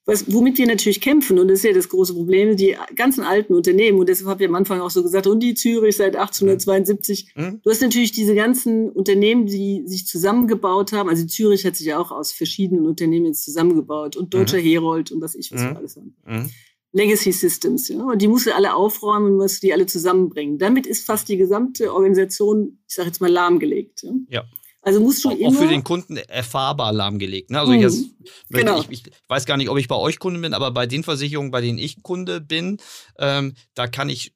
[0.08, 3.52] was, womit wir natürlich kämpfen, und das ist ja das große Problem, die ganzen alten
[3.52, 7.32] Unternehmen, und deshalb habe ich am Anfang auch so gesagt, und die Zürich seit 1872,
[7.36, 7.60] mhm.
[7.62, 11.98] du hast natürlich diese ganzen Unternehmen, die sich zusammengebaut haben, also Zürich hat sich ja
[11.98, 14.62] auch aus verschiedenen Unternehmen jetzt zusammengebaut und Deutscher mhm.
[14.62, 15.66] Herold und was ich, was mhm.
[15.66, 16.16] wir alles haben.
[16.26, 16.50] Mhm.
[16.92, 20.56] Legacy Systems, ja, und die musst du alle aufräumen und musst die alle zusammenbringen.
[20.56, 24.04] Damit ist fast die gesamte Organisation, ich sage jetzt mal, lahmgelegt.
[24.04, 24.12] Ja.
[24.30, 24.44] ja.
[24.88, 25.48] Also musst du auch, immer.
[25.50, 27.50] Auch für den Kunden erfahrbar lahmgelegt.
[27.50, 27.60] Ne?
[27.60, 27.80] Also mhm.
[27.80, 28.06] jetzt,
[28.48, 28.80] genau.
[28.80, 31.50] ich, ich, weiß gar nicht, ob ich bei euch Kunde bin, aber bei den Versicherungen,
[31.50, 32.78] bei denen ich Kunde bin,
[33.18, 34.32] ähm, da kann ich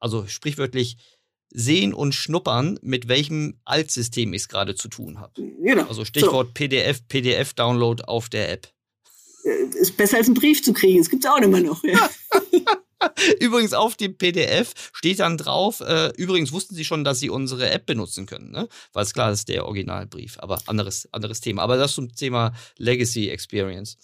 [0.00, 0.96] also sprichwörtlich
[1.50, 5.40] sehen und schnuppern, mit welchem Altsystem ich es gerade zu tun habe.
[5.62, 5.86] Genau.
[5.86, 6.52] Also Stichwort so.
[6.54, 8.66] PDF, PDF-Download auf der App.
[9.44, 10.98] Äh, ist besser als einen Brief zu kriegen.
[10.98, 11.84] Das gibt es auch immer noch.
[11.84, 12.10] Ja.
[13.40, 17.70] übrigens auf dem PDF steht dann drauf, äh, übrigens wussten Sie schon, dass Sie unsere
[17.70, 18.68] App benutzen können, ne?
[18.92, 21.62] Weil es klar ist, der Originalbrief, aber anderes, anderes Thema.
[21.62, 23.96] Aber das zum Thema Legacy Experience.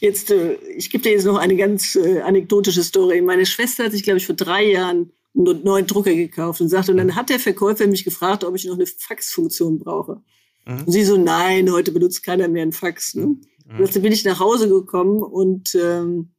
[0.00, 3.20] Jetzt, äh, ich gebe dir jetzt noch eine ganz äh, anekdotische Story.
[3.20, 6.92] Meine Schwester hat sich, glaube ich, vor drei Jahren einen neuen Drucker gekauft und sagte,
[6.92, 10.22] und dann hat der Verkäufer mich gefragt, ob ich noch eine Faxfunktion brauche.
[10.66, 10.84] Mhm.
[10.84, 13.14] Und sie so, nein, heute benutzt keiner mehr einen Fax.
[13.14, 13.26] Ne?
[13.26, 13.80] Mhm.
[13.80, 16.30] Und dann bin ich nach Hause gekommen und ähm,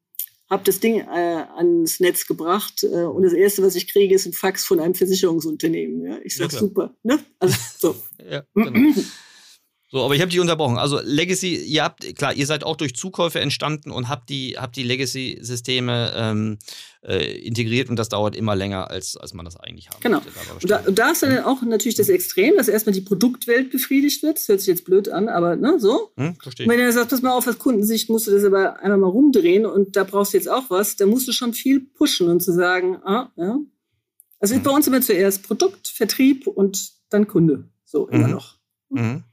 [0.50, 4.26] habe das Ding äh, ans Netz gebracht äh, und das erste, was ich kriege, ist
[4.26, 6.06] ein Fax von einem Versicherungsunternehmen.
[6.06, 6.96] Ja, ich sag ja, super.
[7.04, 7.20] Ne?
[7.40, 7.96] Also so.
[8.30, 9.00] ja, genau.
[9.92, 10.78] So, aber ich habe dich unterbrochen.
[10.78, 14.76] Also Legacy, ihr habt, klar, ihr seid auch durch Zukäufe entstanden und habt die, habt
[14.76, 16.60] die Legacy-Systeme ähm,
[17.02, 20.22] äh, integriert und das dauert immer länger, als, als man das eigentlich haben Genau.
[20.62, 24.22] Und da, und da ist dann auch natürlich das Extrem, dass erstmal die Produktwelt befriedigt
[24.22, 24.38] wird.
[24.38, 26.12] Das hört sich jetzt blöd an, aber ne, so.
[26.18, 26.68] Hm, verstehe.
[26.68, 29.10] Und wenn du sagst, pass mal auf, aus Kundensicht musst du das aber einmal mal
[29.10, 32.42] rumdrehen und da brauchst du jetzt auch was, dann musst du schon viel pushen und
[32.42, 33.58] zu sagen, ah, ja.
[34.40, 34.62] Also hm.
[34.62, 37.68] bei uns immer zuerst Produkt, Vertrieb und dann Kunde.
[37.86, 38.34] So, immer mhm.
[38.34, 38.58] noch.
[38.90, 39.24] Mhm.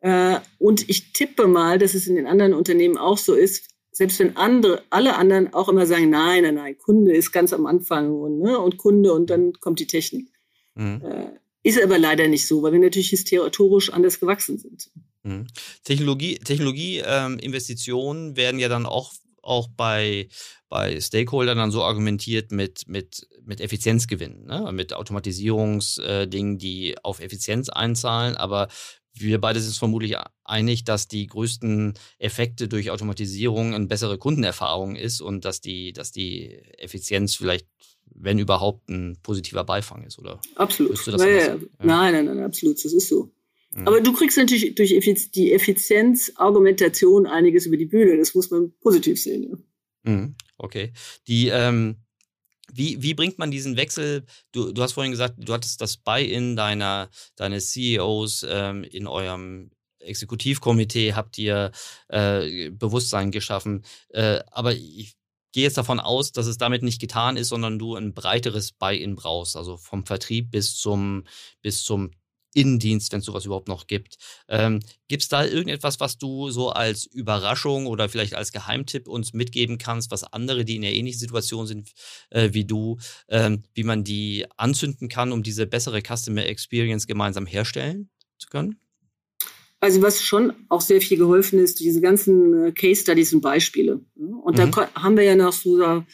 [0.00, 4.18] Äh, und ich tippe mal, dass es in den anderen Unternehmen auch so ist, selbst
[4.18, 8.12] wenn andere, alle anderen auch immer sagen, nein, nein, nein, Kunde ist ganz am Anfang
[8.12, 10.28] und, ne, und Kunde und dann kommt die Technik.
[10.74, 11.02] Mhm.
[11.04, 11.30] Äh,
[11.62, 14.90] ist aber leider nicht so, weil wir natürlich historisch anders gewachsen sind.
[15.22, 15.46] Mhm.
[15.84, 20.28] Technologie, Technologieinvestitionen ähm, werden ja dann auch, auch bei,
[20.70, 24.70] bei Stakeholdern dann so argumentiert mit, mit, mit Effizienzgewinnen, ne?
[24.72, 28.36] mit Automatisierungsdingen, äh, die auf Effizienz einzahlen.
[28.36, 28.68] Aber
[29.14, 34.96] wir beide sind uns vermutlich einig, dass die größten Effekte durch Automatisierung eine bessere Kundenerfahrung
[34.96, 37.66] ist und dass die, dass die Effizienz vielleicht,
[38.14, 40.40] wenn überhaupt, ein positiver Beifang ist, oder?
[40.56, 41.04] Absolut.
[41.06, 41.58] Ja, ja.
[41.78, 42.84] Nein, nein, nein, absolut.
[42.84, 43.30] Das ist so.
[43.72, 43.86] Mhm.
[43.86, 48.16] Aber du kriegst natürlich durch die Effizienzargumentation einiges über die Bühne.
[48.16, 49.62] Das muss man positiv sehen.
[50.04, 50.12] Ja.
[50.12, 50.34] Mhm.
[50.56, 50.92] Okay.
[51.28, 51.96] Die, ähm,
[52.74, 54.24] wie, wie bringt man diesen Wechsel?
[54.52, 59.70] Du, du hast vorhin gesagt, du hattest das Buy-in deiner, deines CEOs ähm, in eurem
[60.00, 61.72] Exekutivkomitee, habt ihr
[62.08, 63.84] äh, Bewusstsein geschaffen.
[64.08, 65.14] Äh, aber ich
[65.52, 69.16] gehe jetzt davon aus, dass es damit nicht getan ist, sondern du ein breiteres Buy-in
[69.16, 71.24] brauchst, also vom Vertrieb bis zum,
[71.62, 72.12] bis zum
[72.52, 74.16] Innendienst, wenn es sowas überhaupt noch gibt.
[74.48, 79.32] Ähm, gibt es da irgendetwas, was du so als Überraschung oder vielleicht als Geheimtipp uns
[79.32, 81.92] mitgeben kannst, was andere, die in der ähnlichen Situation sind
[82.30, 87.46] äh, wie du, ähm, wie man die anzünden kann, um diese bessere Customer Experience gemeinsam
[87.46, 88.76] herstellen zu können?
[89.80, 94.00] Also was schon auch sehr viel geholfen ist, diese ganzen äh, Case Studies und Beispiele.
[94.14, 94.70] Und mhm.
[94.72, 96.04] da haben wir ja noch so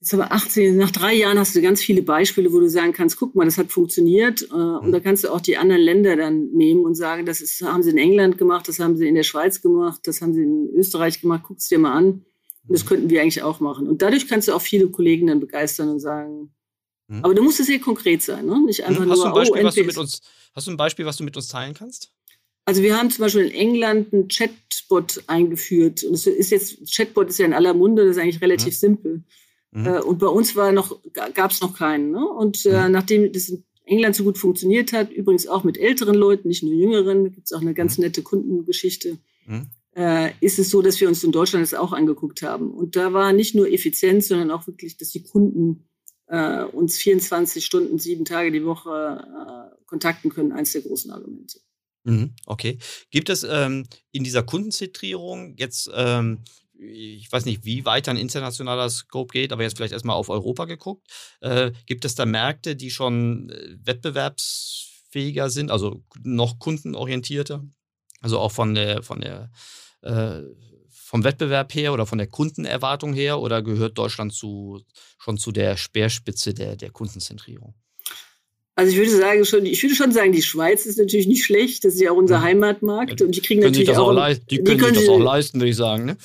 [0.00, 3.18] Jetzt aber 18, nach drei Jahren hast du ganz viele Beispiele, wo du sagen kannst,
[3.18, 4.42] guck mal, das hat funktioniert.
[4.50, 4.92] Äh, und mhm.
[4.92, 7.90] da kannst du auch die anderen Länder dann nehmen und sagen, das ist, haben sie
[7.90, 11.20] in England gemacht, das haben sie in der Schweiz gemacht, das haben sie in Österreich
[11.20, 12.06] gemacht, guck es dir mal an.
[12.06, 12.24] Und
[12.68, 12.88] das mhm.
[12.88, 13.88] könnten wir eigentlich auch machen.
[13.88, 16.54] Und dadurch kannst du auch viele Kollegen dann begeistern und sagen,
[17.08, 17.22] mhm.
[17.22, 18.58] aber du musst es sehr konkret sein, ne?
[18.64, 20.20] Nicht einfach hast nur, du ein Beispiel, oh, was du mit uns,
[20.54, 22.10] hast du ein Beispiel, was du mit uns teilen kannst?
[22.64, 26.04] Also wir haben zum Beispiel in England einen Chatbot eingeführt.
[26.04, 29.24] Und es ist jetzt, Chatbot ist ja in aller Munde, das ist eigentlich relativ simpel.
[29.72, 29.86] Mhm.
[29.86, 32.10] Äh, und bei uns war noch, gab es noch keinen.
[32.10, 32.26] Ne?
[32.26, 32.92] Und äh, mhm.
[32.92, 36.74] nachdem das in England so gut funktioniert hat, übrigens auch mit älteren Leuten, nicht nur
[36.74, 38.04] jüngeren, da gibt es auch eine ganz mhm.
[38.04, 39.66] nette Kundengeschichte, mhm.
[39.94, 42.70] äh, ist es so, dass wir uns in Deutschland das auch angeguckt haben.
[42.72, 45.84] Und da war nicht nur Effizienz, sondern auch wirklich, dass die Kunden
[46.26, 51.58] äh, uns 24 Stunden, sieben Tage die Woche äh, kontakten können, eins der großen Argumente.
[52.04, 52.78] Mhm, okay.
[53.10, 56.38] Gibt es ähm, in dieser Kundenzentrierung jetzt ähm,
[56.80, 60.64] ich weiß nicht, wie weit ein internationaler Scope geht, aber jetzt vielleicht erstmal auf Europa
[60.64, 61.06] geguckt.
[61.40, 67.64] Äh, gibt es da Märkte, die schon äh, wettbewerbsfähiger sind, also noch kundenorientierter?
[68.20, 69.50] Also auch von der, von der,
[70.02, 70.42] äh,
[70.88, 74.82] vom Wettbewerb her oder von der Kundenerwartung her oder gehört Deutschland zu,
[75.18, 77.74] schon zu der Speerspitze der, der Kundenzentrierung?
[78.76, 81.84] Also ich würde sagen schon, ich würde schon sagen, die Schweiz ist natürlich nicht schlecht.
[81.84, 84.64] Das ist ja auch unser Heimatmarkt und die kriegen können natürlich auch, auch die, die
[84.64, 86.04] können, können sich das auch leisten, würde ich sagen.
[86.06, 86.16] Ne?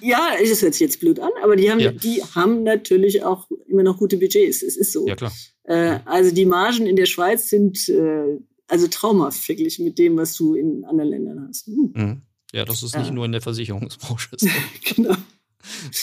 [0.00, 1.92] Ja, das hört sich jetzt blöd an, aber die haben, ja.
[1.92, 4.62] die haben natürlich auch immer noch gute Budgets.
[4.62, 5.06] Es ist so.
[5.06, 5.32] Ja klar.
[5.64, 10.34] Äh, also die Margen in der Schweiz sind äh, also traumhaft verglichen mit dem, was
[10.34, 11.66] du in anderen Ländern hast.
[11.66, 11.92] Hm.
[11.94, 12.22] Mhm.
[12.52, 13.12] Ja, das ist nicht ja.
[13.12, 14.36] nur in der Versicherungsbranche.
[14.96, 15.14] genau.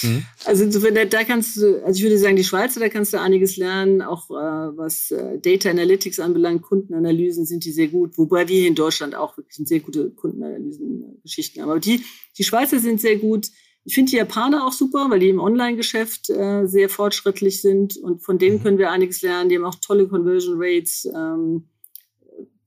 [0.04, 0.26] Mhm.
[0.46, 3.20] Also insofern, da, da, kannst du, also ich würde sagen, die Schweizer, da kannst du
[3.20, 8.48] einiges lernen, auch äh, was äh, Data Analytics anbelangt, Kundenanalysen sind die sehr gut, wobei
[8.48, 11.70] wir hier in Deutschland auch wirklich sehr gute Kundenanalysen-Geschichten haben.
[11.70, 12.04] Aber die,
[12.38, 13.48] die Schweizer sind sehr gut.
[13.84, 18.24] Ich finde die Japaner auch super, weil die im Online-Geschäft äh, sehr fortschrittlich sind und
[18.24, 18.64] von denen mhm.
[18.64, 19.50] können wir einiges lernen.
[19.50, 21.70] Die haben auch tolle Conversion Rates, ähm,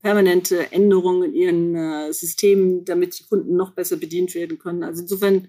[0.01, 4.83] permanente Änderungen in ihren äh, Systemen, damit die Kunden noch besser bedient werden können.
[4.83, 5.47] Also insofern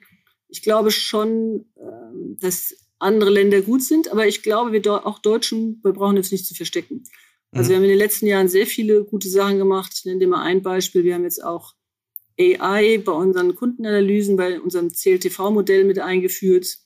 [0.53, 5.81] ich glaube schon, ähm, dass andere Länder gut sind, aber ich glaube, wir auch Deutschen,
[5.83, 7.05] wir brauchen uns nicht zu verstecken.
[7.51, 7.69] Also mhm.
[7.69, 9.93] wir haben in den letzten Jahren sehr viele gute Sachen gemacht.
[9.97, 11.05] Ich nenne dir mal ein Beispiel.
[11.05, 11.75] Wir haben jetzt auch
[12.39, 16.79] AI bei unseren Kundenanalysen, bei unserem CLTV-Modell mit eingeführt.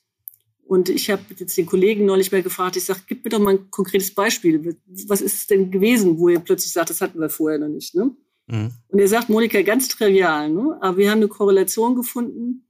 [0.64, 3.54] Und ich habe jetzt den Kollegen neulich mal gefragt, ich sage, gib mir doch mal
[3.54, 4.76] ein konkretes Beispiel.
[5.06, 7.94] Was ist es denn gewesen, wo ihr plötzlich sagt, das hatten wir vorher noch nicht?
[7.96, 8.16] Ne?
[8.46, 8.72] Mhm.
[8.88, 10.78] Und er sagt, Monika, ganz trivial, ne?
[10.80, 12.65] aber wir haben eine Korrelation gefunden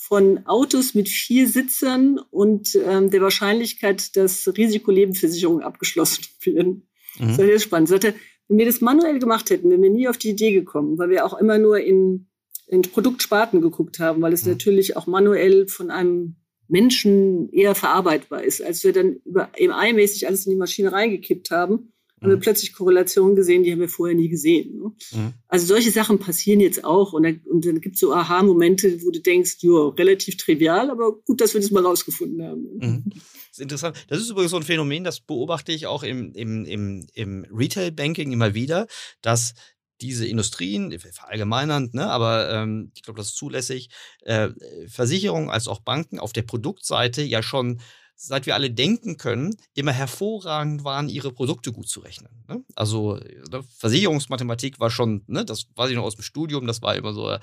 [0.00, 6.88] von Autos mit vier Sitzern und ähm, der Wahrscheinlichkeit, dass Risikolebensversicherungen abgeschlossen werden.
[7.18, 7.26] Mhm.
[7.26, 7.88] Das ist sehr spannend.
[7.88, 8.14] Sagte,
[8.46, 11.26] wenn wir das manuell gemacht hätten, wären wir nie auf die Idee gekommen, weil wir
[11.26, 12.28] auch immer nur in,
[12.68, 14.52] in Produktsparten geguckt haben, weil es mhm.
[14.52, 16.36] natürlich auch manuell von einem
[16.68, 18.62] Menschen eher verarbeitbar ist.
[18.62, 22.40] Als wir dann über AI-mäßig alles in die Maschine reingekippt haben, haben wir mhm.
[22.40, 24.78] plötzlich Korrelationen gesehen, die haben wir vorher nie gesehen.
[24.78, 24.92] Ne?
[25.12, 25.34] Mhm.
[25.46, 29.10] Also solche Sachen passieren jetzt auch und dann, und dann gibt es so Aha-Momente, wo
[29.10, 32.62] du denkst, ja, relativ trivial, aber gut, dass wir das mal rausgefunden haben.
[32.62, 32.86] Ne?
[32.86, 33.04] Mhm.
[33.06, 34.06] Das ist interessant.
[34.08, 38.32] Das ist übrigens so ein Phänomen, das beobachte ich auch im, im, im, im Retail-Banking
[38.32, 38.86] immer wieder,
[39.22, 39.54] dass
[40.00, 43.90] diese Industrien, verallgemeinernd, ne, aber ähm, ich glaube, das ist zulässig,
[44.22, 44.50] äh,
[44.86, 47.80] Versicherungen als auch Banken auf der Produktseite ja schon
[48.20, 52.44] seit wir alle denken können, immer hervorragend waren, ihre Produkte gut zu rechnen.
[52.48, 52.64] Ne?
[52.74, 56.96] Also ne, Versicherungsmathematik war schon, ne, das weiß ich noch aus dem Studium, das war
[56.96, 57.36] immer so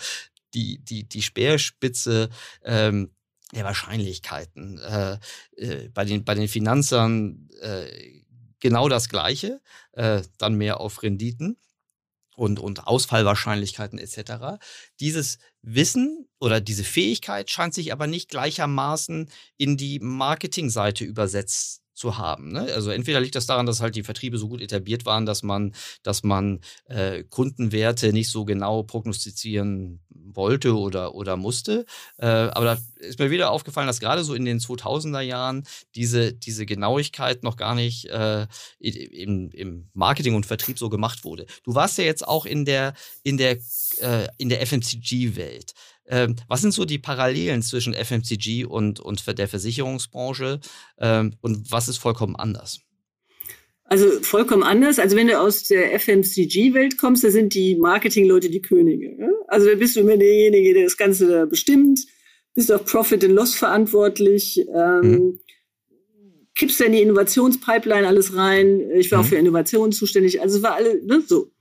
[0.53, 2.29] die, die, die Speerspitze
[2.63, 3.11] ähm,
[3.53, 4.77] der Wahrscheinlichkeiten.
[4.79, 5.17] Äh,
[5.55, 7.87] äh, bei, den, bei den Finanzern äh,
[8.59, 9.61] genau das Gleiche,
[9.93, 11.57] äh, dann mehr auf Renditen.
[12.35, 14.59] Und, und Ausfallwahrscheinlichkeiten etc.
[14.99, 22.17] Dieses Wissen oder diese Fähigkeit scheint sich aber nicht gleichermaßen in die Marketingseite übersetzt zu
[22.17, 22.51] haben.
[22.51, 22.67] Ne?
[22.73, 25.73] Also entweder liegt das daran, dass halt die Vertriebe so gut etabliert waren, dass man,
[26.03, 31.85] dass man äh, Kundenwerte nicht so genau prognostizieren wollte oder, oder musste.
[32.17, 35.63] Äh, aber da ist mir wieder aufgefallen, dass gerade so in den 2000er Jahren
[35.95, 38.45] diese, diese Genauigkeit noch gar nicht äh,
[38.79, 41.45] im, im Marketing und Vertrieb so gemacht wurde.
[41.63, 42.93] Du warst ja jetzt auch in der,
[43.23, 43.57] in der,
[43.99, 45.73] äh, in der FMCG-Welt.
[46.07, 50.59] Ähm, was sind so die Parallelen zwischen FMCG und, und der Versicherungsbranche
[50.99, 52.79] ähm, und was ist vollkommen anders?
[53.87, 54.97] Also vollkommen anders.
[54.97, 59.15] Also wenn du aus der FMCG-Welt kommst, da sind die Marketingleute die Könige.
[59.47, 61.99] Also da bist du immer derjenige, der das Ganze da bestimmt,
[62.55, 65.39] bist auf Profit and Loss verantwortlich, ähm, mhm.
[66.55, 68.89] kippst dann die Innovationspipeline alles rein.
[68.95, 69.23] Ich war mhm.
[69.23, 70.41] auch für Innovationen zuständig.
[70.41, 71.51] Also es war alle ne, so.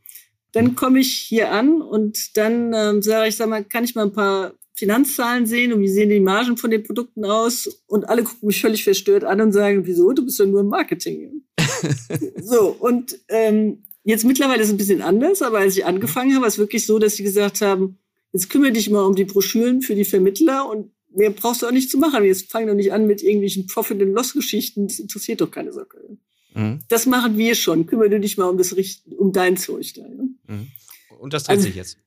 [0.55, 4.05] Dann komme ich hier an und dann ähm, sage ich, sag mal, kann ich mal
[4.05, 7.83] ein paar Finanzzahlen sehen und wie sehen die Margen von den Produkten aus?
[7.87, 10.13] Und alle gucken mich völlig verstört an und sagen, wieso?
[10.13, 11.43] Du bist ja nur im Marketing.
[12.43, 16.43] so, und ähm, jetzt mittlerweile ist es ein bisschen anders, aber als ich angefangen habe,
[16.43, 17.99] war es wirklich so, dass sie gesagt haben,
[18.33, 21.73] jetzt kümmere dich mal um die Broschüren für die Vermittler und mehr brauchst du auch
[21.73, 22.25] nicht zu machen.
[22.25, 24.89] Jetzt fang doch nicht an mit irgendwelchen Profit-and-Loss-Geschichten.
[24.89, 26.19] Das interessiert doch keine Socke.
[26.55, 26.81] Mhm.
[26.89, 27.87] Das machen wir schon.
[27.87, 28.75] Kümmere du dich mal um das
[29.17, 30.03] um dein Zeug da.
[30.03, 30.25] Ja?
[30.47, 30.69] Mhm.
[31.19, 31.99] Und das dreht also, sich jetzt.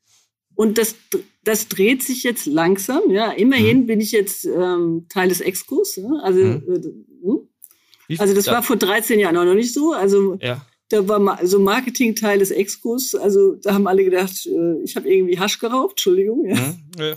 [0.56, 0.96] Und das,
[1.44, 3.12] das dreht sich jetzt langsam.
[3.12, 3.86] Ja, immerhin mhm.
[3.88, 5.96] bin ich jetzt ähm, Teil des Exkurs.
[5.96, 6.10] Ja?
[6.24, 6.64] Also, mhm.
[6.68, 8.20] äh, hm?
[8.20, 8.54] also das da?
[8.54, 9.94] war vor 13 Jahren auch noch nicht so.
[9.94, 10.66] Also ja.
[10.90, 13.14] da war ma so Marketing-Teil des Exkurs.
[13.16, 15.94] Also da haben alle gedacht, äh, ich habe irgendwie Hasch geraubt.
[15.94, 16.46] Entschuldigung.
[16.46, 16.56] Ja.
[16.56, 16.76] Mhm.
[16.98, 17.16] ja.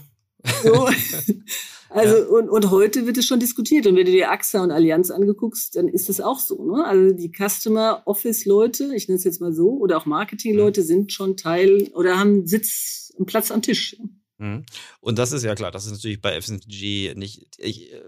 [0.62, 0.88] So.
[1.90, 2.24] Also ja.
[2.24, 3.86] und, und heute wird es schon diskutiert.
[3.86, 6.76] Und wenn du dir AXA und Allianz angeguckst, dann ist das auch so.
[6.76, 6.84] Ne?
[6.84, 10.82] Also die Customer Office Leute, ich nenne es jetzt mal so, oder auch Marketing Leute
[10.82, 10.86] mhm.
[10.86, 13.96] sind schon Teil oder haben Sitz, einen Platz am Tisch.
[14.38, 14.64] Mhm.
[15.00, 18.00] Und das ist ja klar, das ist natürlich bei FSG nicht ich, äh,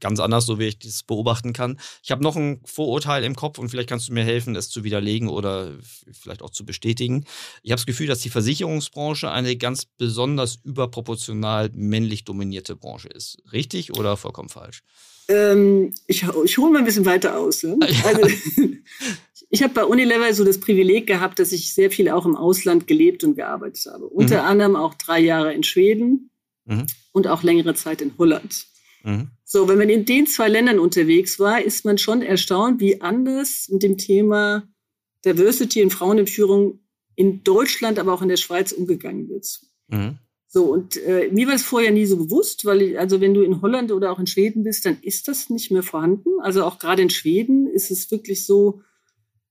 [0.00, 1.78] ganz anders, so wie ich das beobachten kann.
[2.02, 4.84] Ich habe noch ein Vorurteil im Kopf und vielleicht kannst du mir helfen, es zu
[4.84, 5.72] widerlegen oder
[6.12, 7.24] vielleicht auch zu bestätigen.
[7.62, 13.38] Ich habe das Gefühl, dass die Versicherungsbranche eine ganz besonders überproportional männlich dominierte Branche ist.
[13.52, 14.82] Richtig oder vollkommen falsch?
[15.28, 17.62] Ähm, ich, ich hole mal ein bisschen weiter aus.
[17.62, 17.78] Ne?
[18.04, 18.28] Also,
[19.50, 22.86] ich habe bei Unilever so das Privileg gehabt, dass ich sehr viel auch im Ausland
[22.86, 24.06] gelebt und gearbeitet habe.
[24.06, 24.48] Unter mhm.
[24.48, 26.30] anderem auch drei Jahre in Schweden
[26.64, 26.86] mhm.
[27.12, 28.66] und auch längere Zeit in Holland.
[29.04, 29.28] Mhm.
[29.44, 33.68] So, wenn man in den zwei Ländern unterwegs war, ist man schon erstaunt, wie anders
[33.70, 34.64] mit dem Thema
[35.24, 36.80] Diversity und Frauen in Führung
[37.14, 39.60] in Deutschland, aber auch in der Schweiz umgegangen wird.
[39.88, 40.18] Mhm.
[40.48, 43.42] So, und äh, mir war es vorher nie so bewusst, weil ich, also wenn du
[43.42, 46.30] in Holland oder auch in Schweden bist, dann ist das nicht mehr vorhanden.
[46.40, 48.80] Also auch gerade in Schweden ist es wirklich so,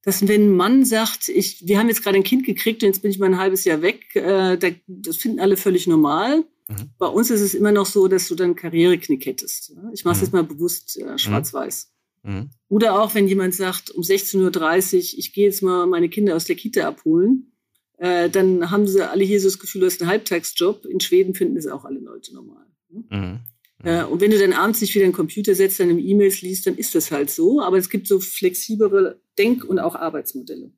[0.03, 3.01] dass wenn ein Mann sagt, ich, wir haben jetzt gerade ein Kind gekriegt und jetzt
[3.01, 6.45] bin ich mal ein halbes Jahr weg, äh, da, das finden alle völlig normal.
[6.67, 6.89] Mhm.
[6.97, 9.73] Bei uns ist es immer noch so, dass du dann Karriereknick hättest.
[9.93, 10.25] Ich mache es mhm.
[10.25, 11.91] jetzt mal bewusst äh, schwarz-weiß.
[12.23, 12.49] Mhm.
[12.69, 16.45] Oder auch, wenn jemand sagt, um 16.30 Uhr, ich gehe jetzt mal meine Kinder aus
[16.45, 17.51] der Kita abholen,
[17.97, 20.85] äh, dann haben sie alle hier so das Gefühl, du hast einen Halbtagsjob.
[20.85, 22.65] In Schweden finden es auch alle Leute normal.
[22.89, 23.03] Ne?
[23.09, 23.39] Mhm.
[23.83, 26.65] Äh, und wenn du dann abends nicht wieder einen Computer setzt, dann im E-Mails liest,
[26.65, 27.61] dann ist das halt so.
[27.61, 30.71] Aber es gibt so flexiblere Denk- und auch Arbeitsmodelle.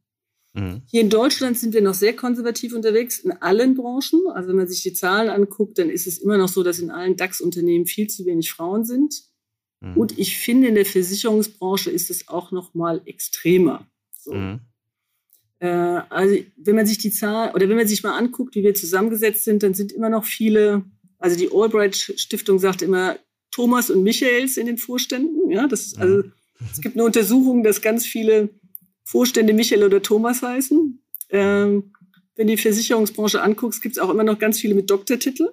[0.56, 0.82] Mhm.
[0.88, 4.22] Hier in Deutschland sind wir noch sehr konservativ unterwegs in allen Branchen.
[4.34, 6.92] Also wenn man sich die Zahlen anguckt, dann ist es immer noch so, dass in
[6.92, 9.24] allen DAX-Unternehmen viel zu wenig Frauen sind.
[9.82, 9.98] Mhm.
[9.98, 13.86] Und ich finde, in der Versicherungsbranche ist es auch noch mal extremer.
[14.18, 14.34] So.
[14.34, 14.62] Mhm.
[15.60, 18.74] Äh, also wenn man sich die Zahl oder wenn man sich mal anguckt, wie wir
[18.74, 20.86] zusammengesetzt sind, dann sind immer noch viele
[21.26, 23.18] also die Albright Stiftung sagt immer
[23.52, 25.50] Thomas und Michaels in den Vorständen.
[25.50, 26.24] Ja, das ist, also,
[26.72, 28.50] es gibt eine Untersuchung, dass ganz viele
[29.06, 31.00] Vorstände Michael oder Thomas heißen.
[31.30, 31.94] Ähm,
[32.36, 35.50] wenn du die Versicherungsbranche anguckst, gibt es auch immer noch ganz viele mit Doktortitel.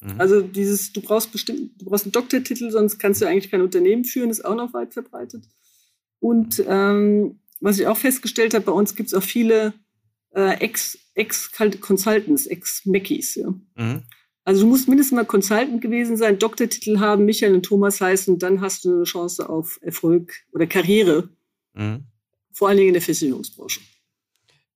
[0.00, 0.20] Mhm.
[0.20, 4.04] Also dieses, du brauchst bestimmt, du brauchst einen Doktortitel, sonst kannst du eigentlich kein Unternehmen
[4.04, 5.44] führen, ist auch noch weit verbreitet.
[6.20, 9.72] Und ähm, was ich auch festgestellt habe, bei uns gibt es auch viele
[10.34, 10.58] äh,
[11.14, 13.36] Ex-Consultants, Ex-Mackies.
[13.36, 13.54] Ja.
[13.76, 14.02] Mhm.
[14.44, 18.60] Also du musst mindestens mal Consultant gewesen sein, Doktortitel haben, Michael und Thomas heißen, dann
[18.60, 21.28] hast du eine Chance auf Erfolg oder Karriere.
[21.74, 22.04] Mhm.
[22.56, 23.80] Vor allen Dingen in der Versicherungsbranche.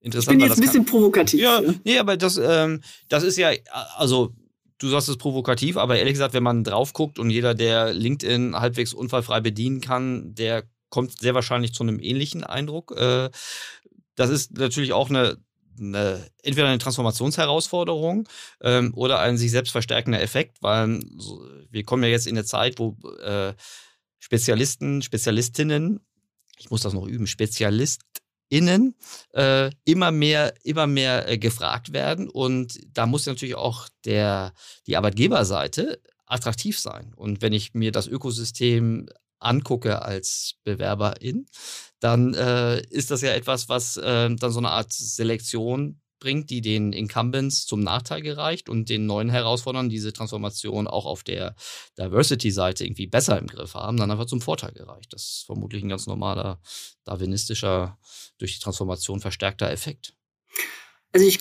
[0.00, 0.34] Interessant.
[0.34, 1.40] Ich bin jetzt ein bisschen provokativ.
[1.40, 3.52] Ja, ja, nee, aber das, ähm, das ist ja,
[3.96, 4.34] also
[4.76, 8.54] du sagst es provokativ, aber ehrlich gesagt, wenn man drauf guckt und jeder, der LinkedIn
[8.54, 12.94] halbwegs unfallfrei bedienen kann, der kommt sehr wahrscheinlich zu einem ähnlichen Eindruck.
[12.98, 13.30] Äh,
[14.14, 15.38] das ist natürlich auch eine
[15.78, 18.28] eine, entweder eine Transformationsherausforderung
[18.60, 22.44] ähm, oder ein sich selbst verstärkender Effekt, weil so, wir kommen ja jetzt in eine
[22.44, 23.54] Zeit, wo äh,
[24.18, 26.00] Spezialisten, Spezialistinnen,
[26.60, 28.02] ich muss das noch üben, Spezialist
[28.50, 28.96] innen
[29.32, 32.28] äh, immer mehr, immer mehr äh, gefragt werden.
[32.28, 34.52] Und da muss natürlich auch der,
[34.86, 37.14] die Arbeitgeberseite attraktiv sein.
[37.14, 39.08] Und wenn ich mir das Ökosystem
[39.38, 41.46] angucke als Bewerberin,
[42.00, 46.60] dann äh, ist das ja etwas, was äh, dann so eine Art Selektion bringt, die
[46.60, 51.56] den Incumbents zum Nachteil gereicht und den neuen Herausforderern diese Transformation auch auf der
[51.98, 55.12] Diversity-Seite irgendwie besser im Griff haben, dann einfach zum Vorteil gereicht.
[55.12, 56.60] Das ist vermutlich ein ganz normaler
[57.04, 57.98] darwinistischer,
[58.38, 60.14] durch die Transformation verstärkter Effekt.
[61.12, 61.40] Also ich,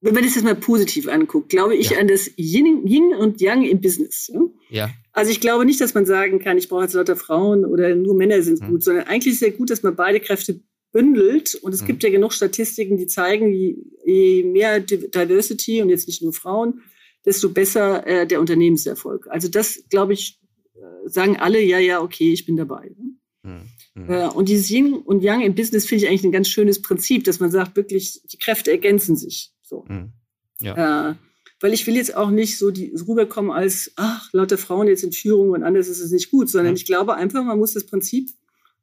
[0.00, 1.98] wenn man das jetzt mal positiv anguckt, glaube ich ja.
[1.98, 4.30] an das Yin, Yin, und Yang im Business.
[4.68, 4.90] Ja.
[5.12, 8.14] Also ich glaube nicht, dass man sagen kann, ich brauche jetzt lauter Frauen oder nur
[8.14, 8.70] Männer sind hm.
[8.70, 10.60] gut, sondern eigentlich ist es sehr gut, dass man beide Kräfte
[10.92, 11.54] bündelt.
[11.56, 11.86] Und es mhm.
[11.86, 16.82] gibt ja genug Statistiken, die zeigen, je mehr Diversity und jetzt nicht nur Frauen,
[17.24, 19.26] desto besser äh, der Unternehmenserfolg.
[19.28, 20.40] Also das, glaube ich,
[20.74, 22.94] äh, sagen alle, ja, ja, okay, ich bin dabei.
[23.42, 23.62] Mhm.
[23.94, 24.10] Mhm.
[24.10, 27.24] Äh, und dieses Yin und Yang im Business finde ich eigentlich ein ganz schönes Prinzip,
[27.24, 29.52] dass man sagt, wirklich, die Kräfte ergänzen sich.
[29.62, 29.84] So.
[29.88, 30.12] Mhm.
[30.60, 31.10] Ja.
[31.10, 31.14] Äh,
[31.60, 35.12] weil ich will jetzt auch nicht so die, rüberkommen als, ach, lauter Frauen jetzt in
[35.12, 36.76] Führung und anders ist es nicht gut, sondern mhm.
[36.76, 38.30] ich glaube einfach, man muss das Prinzip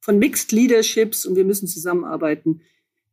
[0.04, 2.60] von Mixed Leaderships und wir müssen zusammenarbeiten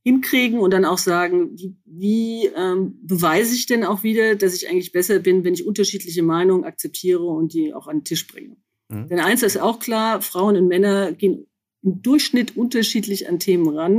[0.03, 4.69] hinkriegen und dann auch sagen, wie, wie ähm, beweise ich denn auch wieder, dass ich
[4.69, 8.57] eigentlich besser bin, wenn ich unterschiedliche Meinungen akzeptiere und die auch an den Tisch bringe.
[8.89, 9.07] Mhm.
[9.09, 11.47] Denn eins ist auch klar, Frauen und Männer gehen
[11.83, 13.95] im Durchschnitt unterschiedlich an Themen ran.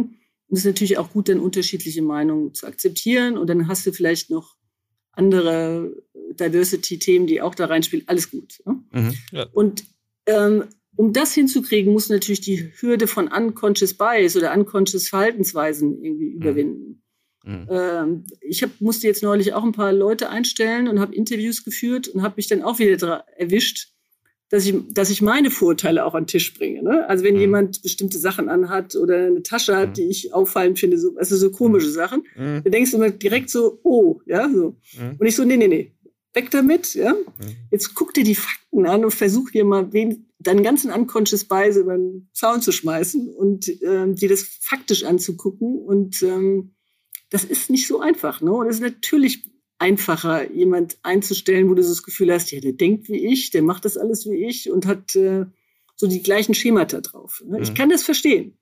[0.48, 3.38] Und es ist natürlich auch gut, dann unterschiedliche Meinungen zu akzeptieren.
[3.38, 4.58] Und dann hast du vielleicht noch
[5.14, 5.96] andere
[6.34, 8.08] Diversity-Themen, die auch da reinspielen.
[8.10, 8.62] Alles gut.
[8.66, 8.84] Ne?
[8.92, 9.48] Mhm, ja.
[9.54, 9.86] Und
[10.26, 10.66] ähm,
[10.96, 16.36] um das hinzukriegen, muss natürlich die Hürde von unconscious bias oder unconscious Verhaltensweisen irgendwie mhm.
[16.36, 17.04] überwinden.
[17.44, 17.68] Mhm.
[17.72, 22.08] Ähm, ich hab, musste jetzt neulich auch ein paar Leute einstellen und habe Interviews geführt
[22.08, 23.90] und habe mich dann auch wieder erwischt,
[24.50, 26.84] dass ich, dass ich meine Vorteile auch an den Tisch bringe.
[26.84, 27.08] Ne?
[27.08, 27.40] Also wenn mhm.
[27.40, 29.94] jemand bestimmte Sachen anhat oder eine Tasche hat, mhm.
[29.94, 31.94] die ich auffallend finde, so, also so komische mhm.
[31.94, 32.62] Sachen, mhm.
[32.64, 34.76] dann denkst du immer direkt so, oh, ja, so.
[35.18, 35.94] Und ich so, nee, nee, nee,
[36.34, 37.16] weg damit, ja.
[37.72, 41.78] Jetzt guck dir die Fakten an und versuch dir mal wen, deinen ganzen unconscious Bias
[41.78, 45.80] über den Zaun zu schmeißen und ähm, dir das faktisch anzugucken.
[45.80, 46.76] Und ähm,
[47.30, 48.42] das ist nicht so einfach.
[48.42, 48.52] Ne?
[48.52, 49.44] Und es ist natürlich
[49.78, 53.64] einfacher, jemand einzustellen, wo du so das Gefühl hast, ja, der denkt wie ich, der
[53.64, 55.46] macht das alles wie ich und hat äh,
[55.96, 57.44] so die gleichen Schemata drauf.
[57.46, 57.58] Ne?
[57.58, 57.64] Mhm.
[57.64, 58.58] Ich kann das verstehen.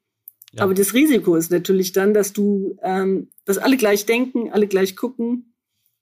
[0.54, 0.64] Ja.
[0.64, 4.96] Aber das Risiko ist natürlich dann, dass du, ähm, dass alle gleich denken, alle gleich
[4.96, 5.49] gucken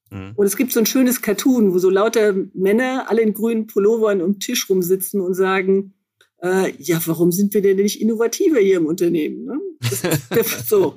[0.09, 0.33] Mhm.
[0.35, 4.21] Und es gibt so ein schönes Cartoon, wo so lauter Männer alle in grünen Pullovern
[4.21, 5.93] um den Tisch rumsitzen und sagen,
[6.41, 9.45] äh, ja, warum sind wir denn nicht innovativer hier im Unternehmen?
[9.45, 9.59] Ne?
[10.65, 10.95] So.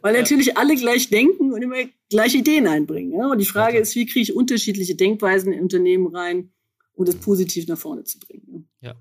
[0.00, 1.76] Weil natürlich alle gleich denken und immer
[2.08, 3.12] gleiche Ideen einbringen.
[3.12, 3.30] Ja?
[3.30, 6.50] Und die Frage ist, wie kriege ich unterschiedliche Denkweisen in Unternehmen rein,
[6.94, 8.68] um das positiv nach vorne zu bringen?
[8.80, 8.94] Ja.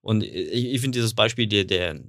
[0.00, 2.00] Und ich, ich finde dieses Beispiel der, der,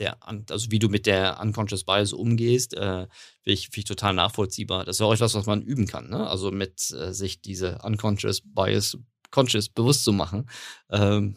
[0.00, 0.18] der,
[0.50, 3.06] also wie du mit der Unconscious Bias umgehst, äh,
[3.42, 4.84] finde ich, find ich, total nachvollziehbar.
[4.84, 6.10] Das ist auch etwas, was man üben kann.
[6.10, 6.26] Ne?
[6.26, 8.98] Also mit äh, sich diese Unconscious Bias
[9.30, 10.48] conscious bewusst zu machen.
[10.90, 11.36] Ähm,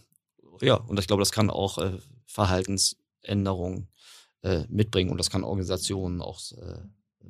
[0.61, 3.89] ja, und ich glaube, das kann auch äh, Verhaltensänderungen
[4.41, 6.79] äh, mitbringen und das kann Organisationen auch äh,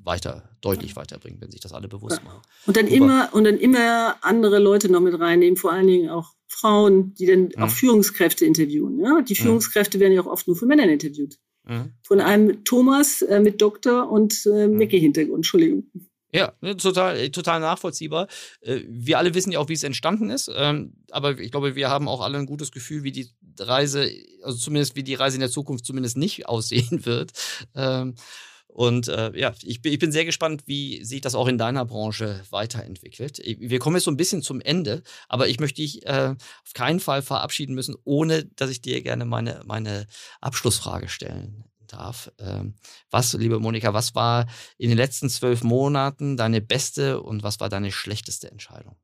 [0.04, 2.42] weiter, deutlich weiterbringen, wenn sich das alle bewusst machen.
[2.66, 6.34] Und dann immer, und dann immer andere Leute noch mit reinnehmen, vor allen Dingen auch
[6.48, 7.64] Frauen, die dann mhm.
[7.64, 9.00] auch Führungskräfte interviewen.
[9.00, 9.22] Ja?
[9.22, 9.44] Die mhm.
[9.44, 11.38] Führungskräfte werden ja auch oft nur von Männern interviewt.
[11.66, 11.94] Mhm.
[12.04, 14.78] Von einem Thomas äh, mit Doktor und äh, mhm.
[14.78, 15.90] Mickey-Hintergrund, Entschuldigung.
[16.34, 18.28] Ja, ne, total, äh, total nachvollziehbar.
[18.62, 20.50] Äh, wir alle wissen ja auch, wie es entstanden ist.
[20.54, 23.30] Ähm, aber ich glaube, wir haben auch alle ein gutes Gefühl, wie die
[23.60, 24.10] Reise,
[24.42, 27.32] also zumindest wie die Reise in der Zukunft zumindest nicht aussehen wird.
[28.74, 31.86] Und äh, ja, ich bin, ich bin sehr gespannt, wie sich das auch in deiner
[31.86, 33.38] Branche weiterentwickelt.
[33.38, 36.34] Wir kommen jetzt so ein bisschen zum Ende, aber ich möchte dich äh,
[36.66, 40.08] auf keinen Fall verabschieden müssen, ohne dass ich dir gerne meine, meine
[40.42, 42.32] Abschlussfrage stellen darf.
[42.40, 42.74] Ähm,
[43.12, 44.48] was, liebe Monika, was war
[44.80, 48.96] in den letzten zwölf Monaten deine beste und was war deine schlechteste Entscheidung?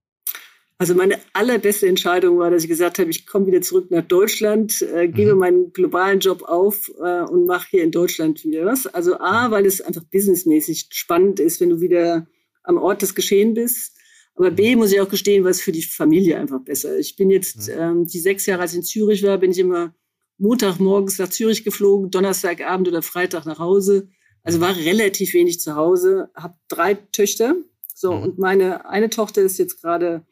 [0.81, 4.81] Also meine allerbeste Entscheidung war, dass ich gesagt habe, ich komme wieder zurück nach Deutschland,
[4.81, 5.39] äh, gebe mhm.
[5.39, 8.87] meinen globalen Job auf äh, und mache hier in Deutschland wieder was.
[8.87, 12.27] Also A, weil es einfach businessmäßig spannend ist, wenn du wieder
[12.63, 13.97] am Ort des Geschehen bist.
[14.35, 16.97] Aber B, muss ich auch gestehen, was für die Familie einfach besser.
[16.97, 17.73] Ich bin jetzt mhm.
[17.77, 19.93] ähm, die sechs Jahre, als ich in Zürich war, bin ich immer
[20.37, 24.07] Montagmorgens nach Zürich geflogen, Donnerstagabend oder Freitag nach Hause.
[24.43, 27.57] Also war relativ wenig zu Hause, habe drei Töchter.
[27.93, 28.23] So, mhm.
[28.23, 30.25] und meine eine Tochter ist jetzt gerade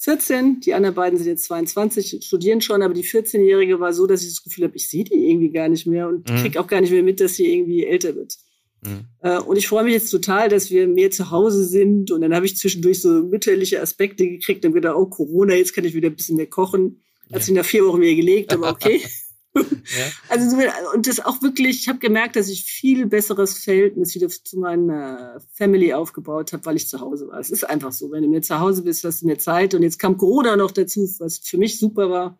[0.00, 4.22] 14, die anderen beiden sind jetzt 22, studieren schon, aber die 14-Jährige war so, dass
[4.22, 6.36] ich das Gefühl habe, ich sehe die irgendwie gar nicht mehr und mhm.
[6.36, 8.36] kriege auch gar nicht mehr mit, dass sie irgendwie älter wird.
[8.82, 9.06] Mhm.
[9.22, 12.32] Äh, und ich freue mich jetzt total, dass wir mehr zu Hause sind und dann
[12.32, 16.08] habe ich zwischendurch so mütterliche Aspekte gekriegt und gedacht, oh Corona, jetzt kann ich wieder
[16.08, 17.02] ein bisschen mehr kochen.
[17.32, 19.02] Hat sich nach vier Wochen wieder gelegt, aber okay.
[19.54, 19.62] Ja.
[20.28, 20.56] Also
[20.94, 25.40] und das auch wirklich, ich habe gemerkt, dass ich viel besseres Verhältnis wieder zu meiner
[25.52, 27.40] Family aufgebaut habe, weil ich zu Hause war.
[27.40, 29.74] Es ist einfach so, wenn du mir zu Hause bist, hast du mehr Zeit.
[29.74, 32.38] Und jetzt kam Corona noch dazu, was für mich super war.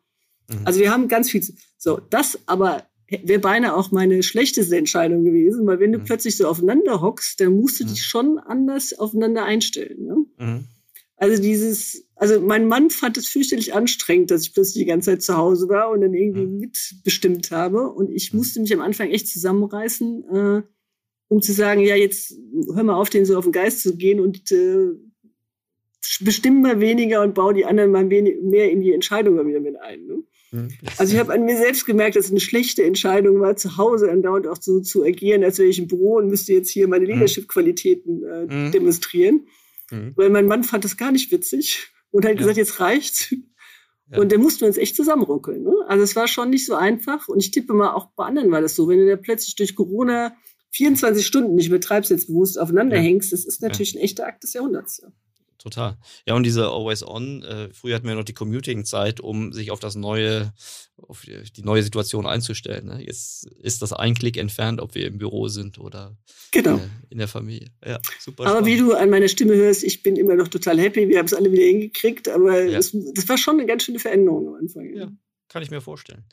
[0.49, 0.61] Mhm.
[0.65, 1.43] Also wir haben ganz viel.
[1.79, 6.05] So, das aber wäre beinahe auch meine schlechteste Entscheidung gewesen, weil wenn du mhm.
[6.05, 7.89] plötzlich so aufeinander hockst, dann musst du mhm.
[7.89, 10.05] dich schon anders aufeinander einstellen.
[10.05, 10.17] Ne?
[10.39, 10.65] Mhm.
[11.17, 15.23] Also dieses, also mein Mann fand es fürchterlich anstrengend, dass ich plötzlich die ganze Zeit
[15.23, 16.59] zu Hause war und dann irgendwie mhm.
[16.59, 17.91] mitbestimmt habe.
[17.91, 18.39] Und ich mhm.
[18.39, 20.62] musste mich am Anfang echt zusammenreißen, äh,
[21.29, 22.35] um zu sagen, ja, jetzt
[22.75, 24.89] hör mal auf, den so auf den Geist zu gehen und äh,
[26.21, 30.07] bestimm mal weniger und baue die anderen mal mehr in die Entscheidung wieder mit ein.
[30.07, 30.23] Ne?
[30.51, 30.69] Mhm.
[30.97, 34.11] Also ich habe an mir selbst gemerkt, dass es eine schlechte Entscheidung war, zu Hause
[34.11, 37.05] andauernd auch so zu agieren, als wäre ich im Büro und müsste jetzt hier meine
[37.05, 38.73] Leadership-Qualitäten äh, mhm.
[38.73, 39.47] demonstrieren.
[39.93, 40.14] Mhm.
[40.16, 42.39] Weil mein Mann fand das gar nicht witzig und hat ja.
[42.39, 43.35] gesagt, jetzt reicht's.
[44.11, 44.21] Ja.
[44.21, 45.63] Und dann mussten wir uns echt zusammenruckeln.
[45.63, 45.75] Ne?
[45.87, 47.29] Also es war schon nicht so einfach.
[47.29, 48.89] Und ich tippe mal, auch bei anderen war das so.
[48.89, 50.35] Wenn du da plötzlich durch Corona
[50.71, 53.03] 24 Stunden nicht mehr treibselsbewusst aufeinander ja.
[53.03, 55.03] hängst, das ist natürlich ein echter Akt des Jahrhunderts.
[55.59, 55.97] Total.
[56.25, 59.81] Ja, und diese Always On, äh, früher hatten wir noch die Commuting-Zeit, um sich auf
[59.81, 60.53] das neue,
[60.97, 62.87] auf die neue Situation einzustellen.
[62.87, 63.03] Ne?
[63.05, 66.17] Jetzt ist das ein Klick entfernt, ob wir im Büro sind oder
[66.53, 66.77] genau.
[66.77, 67.73] äh, in der Familie.
[67.85, 68.45] Ja, super.
[68.45, 68.67] Aber spannend.
[68.69, 71.09] wie du an meiner Stimme hörst, ich bin immer noch total happy.
[71.09, 72.77] Wir haben es alle wieder hingekriegt, aber ja.
[72.77, 74.95] das, das, war schon eine ganz schöne Veränderung am Anfang.
[74.95, 75.11] Ja.
[75.49, 76.25] Kann ich mir vorstellen.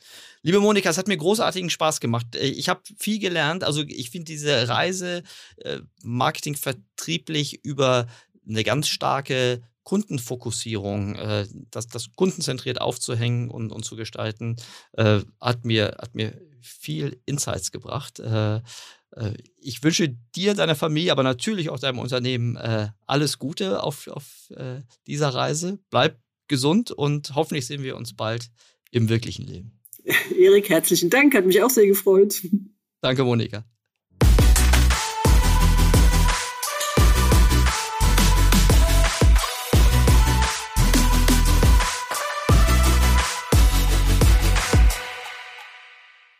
[0.42, 2.36] Liebe Monika, es hat mir großartigen Spaß gemacht.
[2.36, 3.64] Äh, ich habe viel gelernt.
[3.64, 5.22] Also ich finde diese Reise
[5.56, 8.08] äh, Marketing vertrieblich über
[8.48, 14.56] eine ganz starke Kundenfokussierung, äh, das, das kundenzentriert aufzuhängen und, und zu gestalten,
[14.92, 18.18] äh, hat, mir, hat mir viel Insights gebracht.
[18.18, 18.62] Äh, äh
[19.58, 24.50] ich wünsche dir, deiner Familie, aber natürlich auch deinem Unternehmen äh, alles Gute auf, auf
[24.56, 25.78] äh, dieser Reise.
[25.90, 26.18] Bleib
[26.48, 28.50] gesund und hoffentlich sehen wir uns bald
[28.90, 29.80] im wirklichen Leben.
[30.36, 32.42] Erik, herzlichen Dank, hat mich auch sehr gefreut.
[33.00, 33.64] Danke, Monika.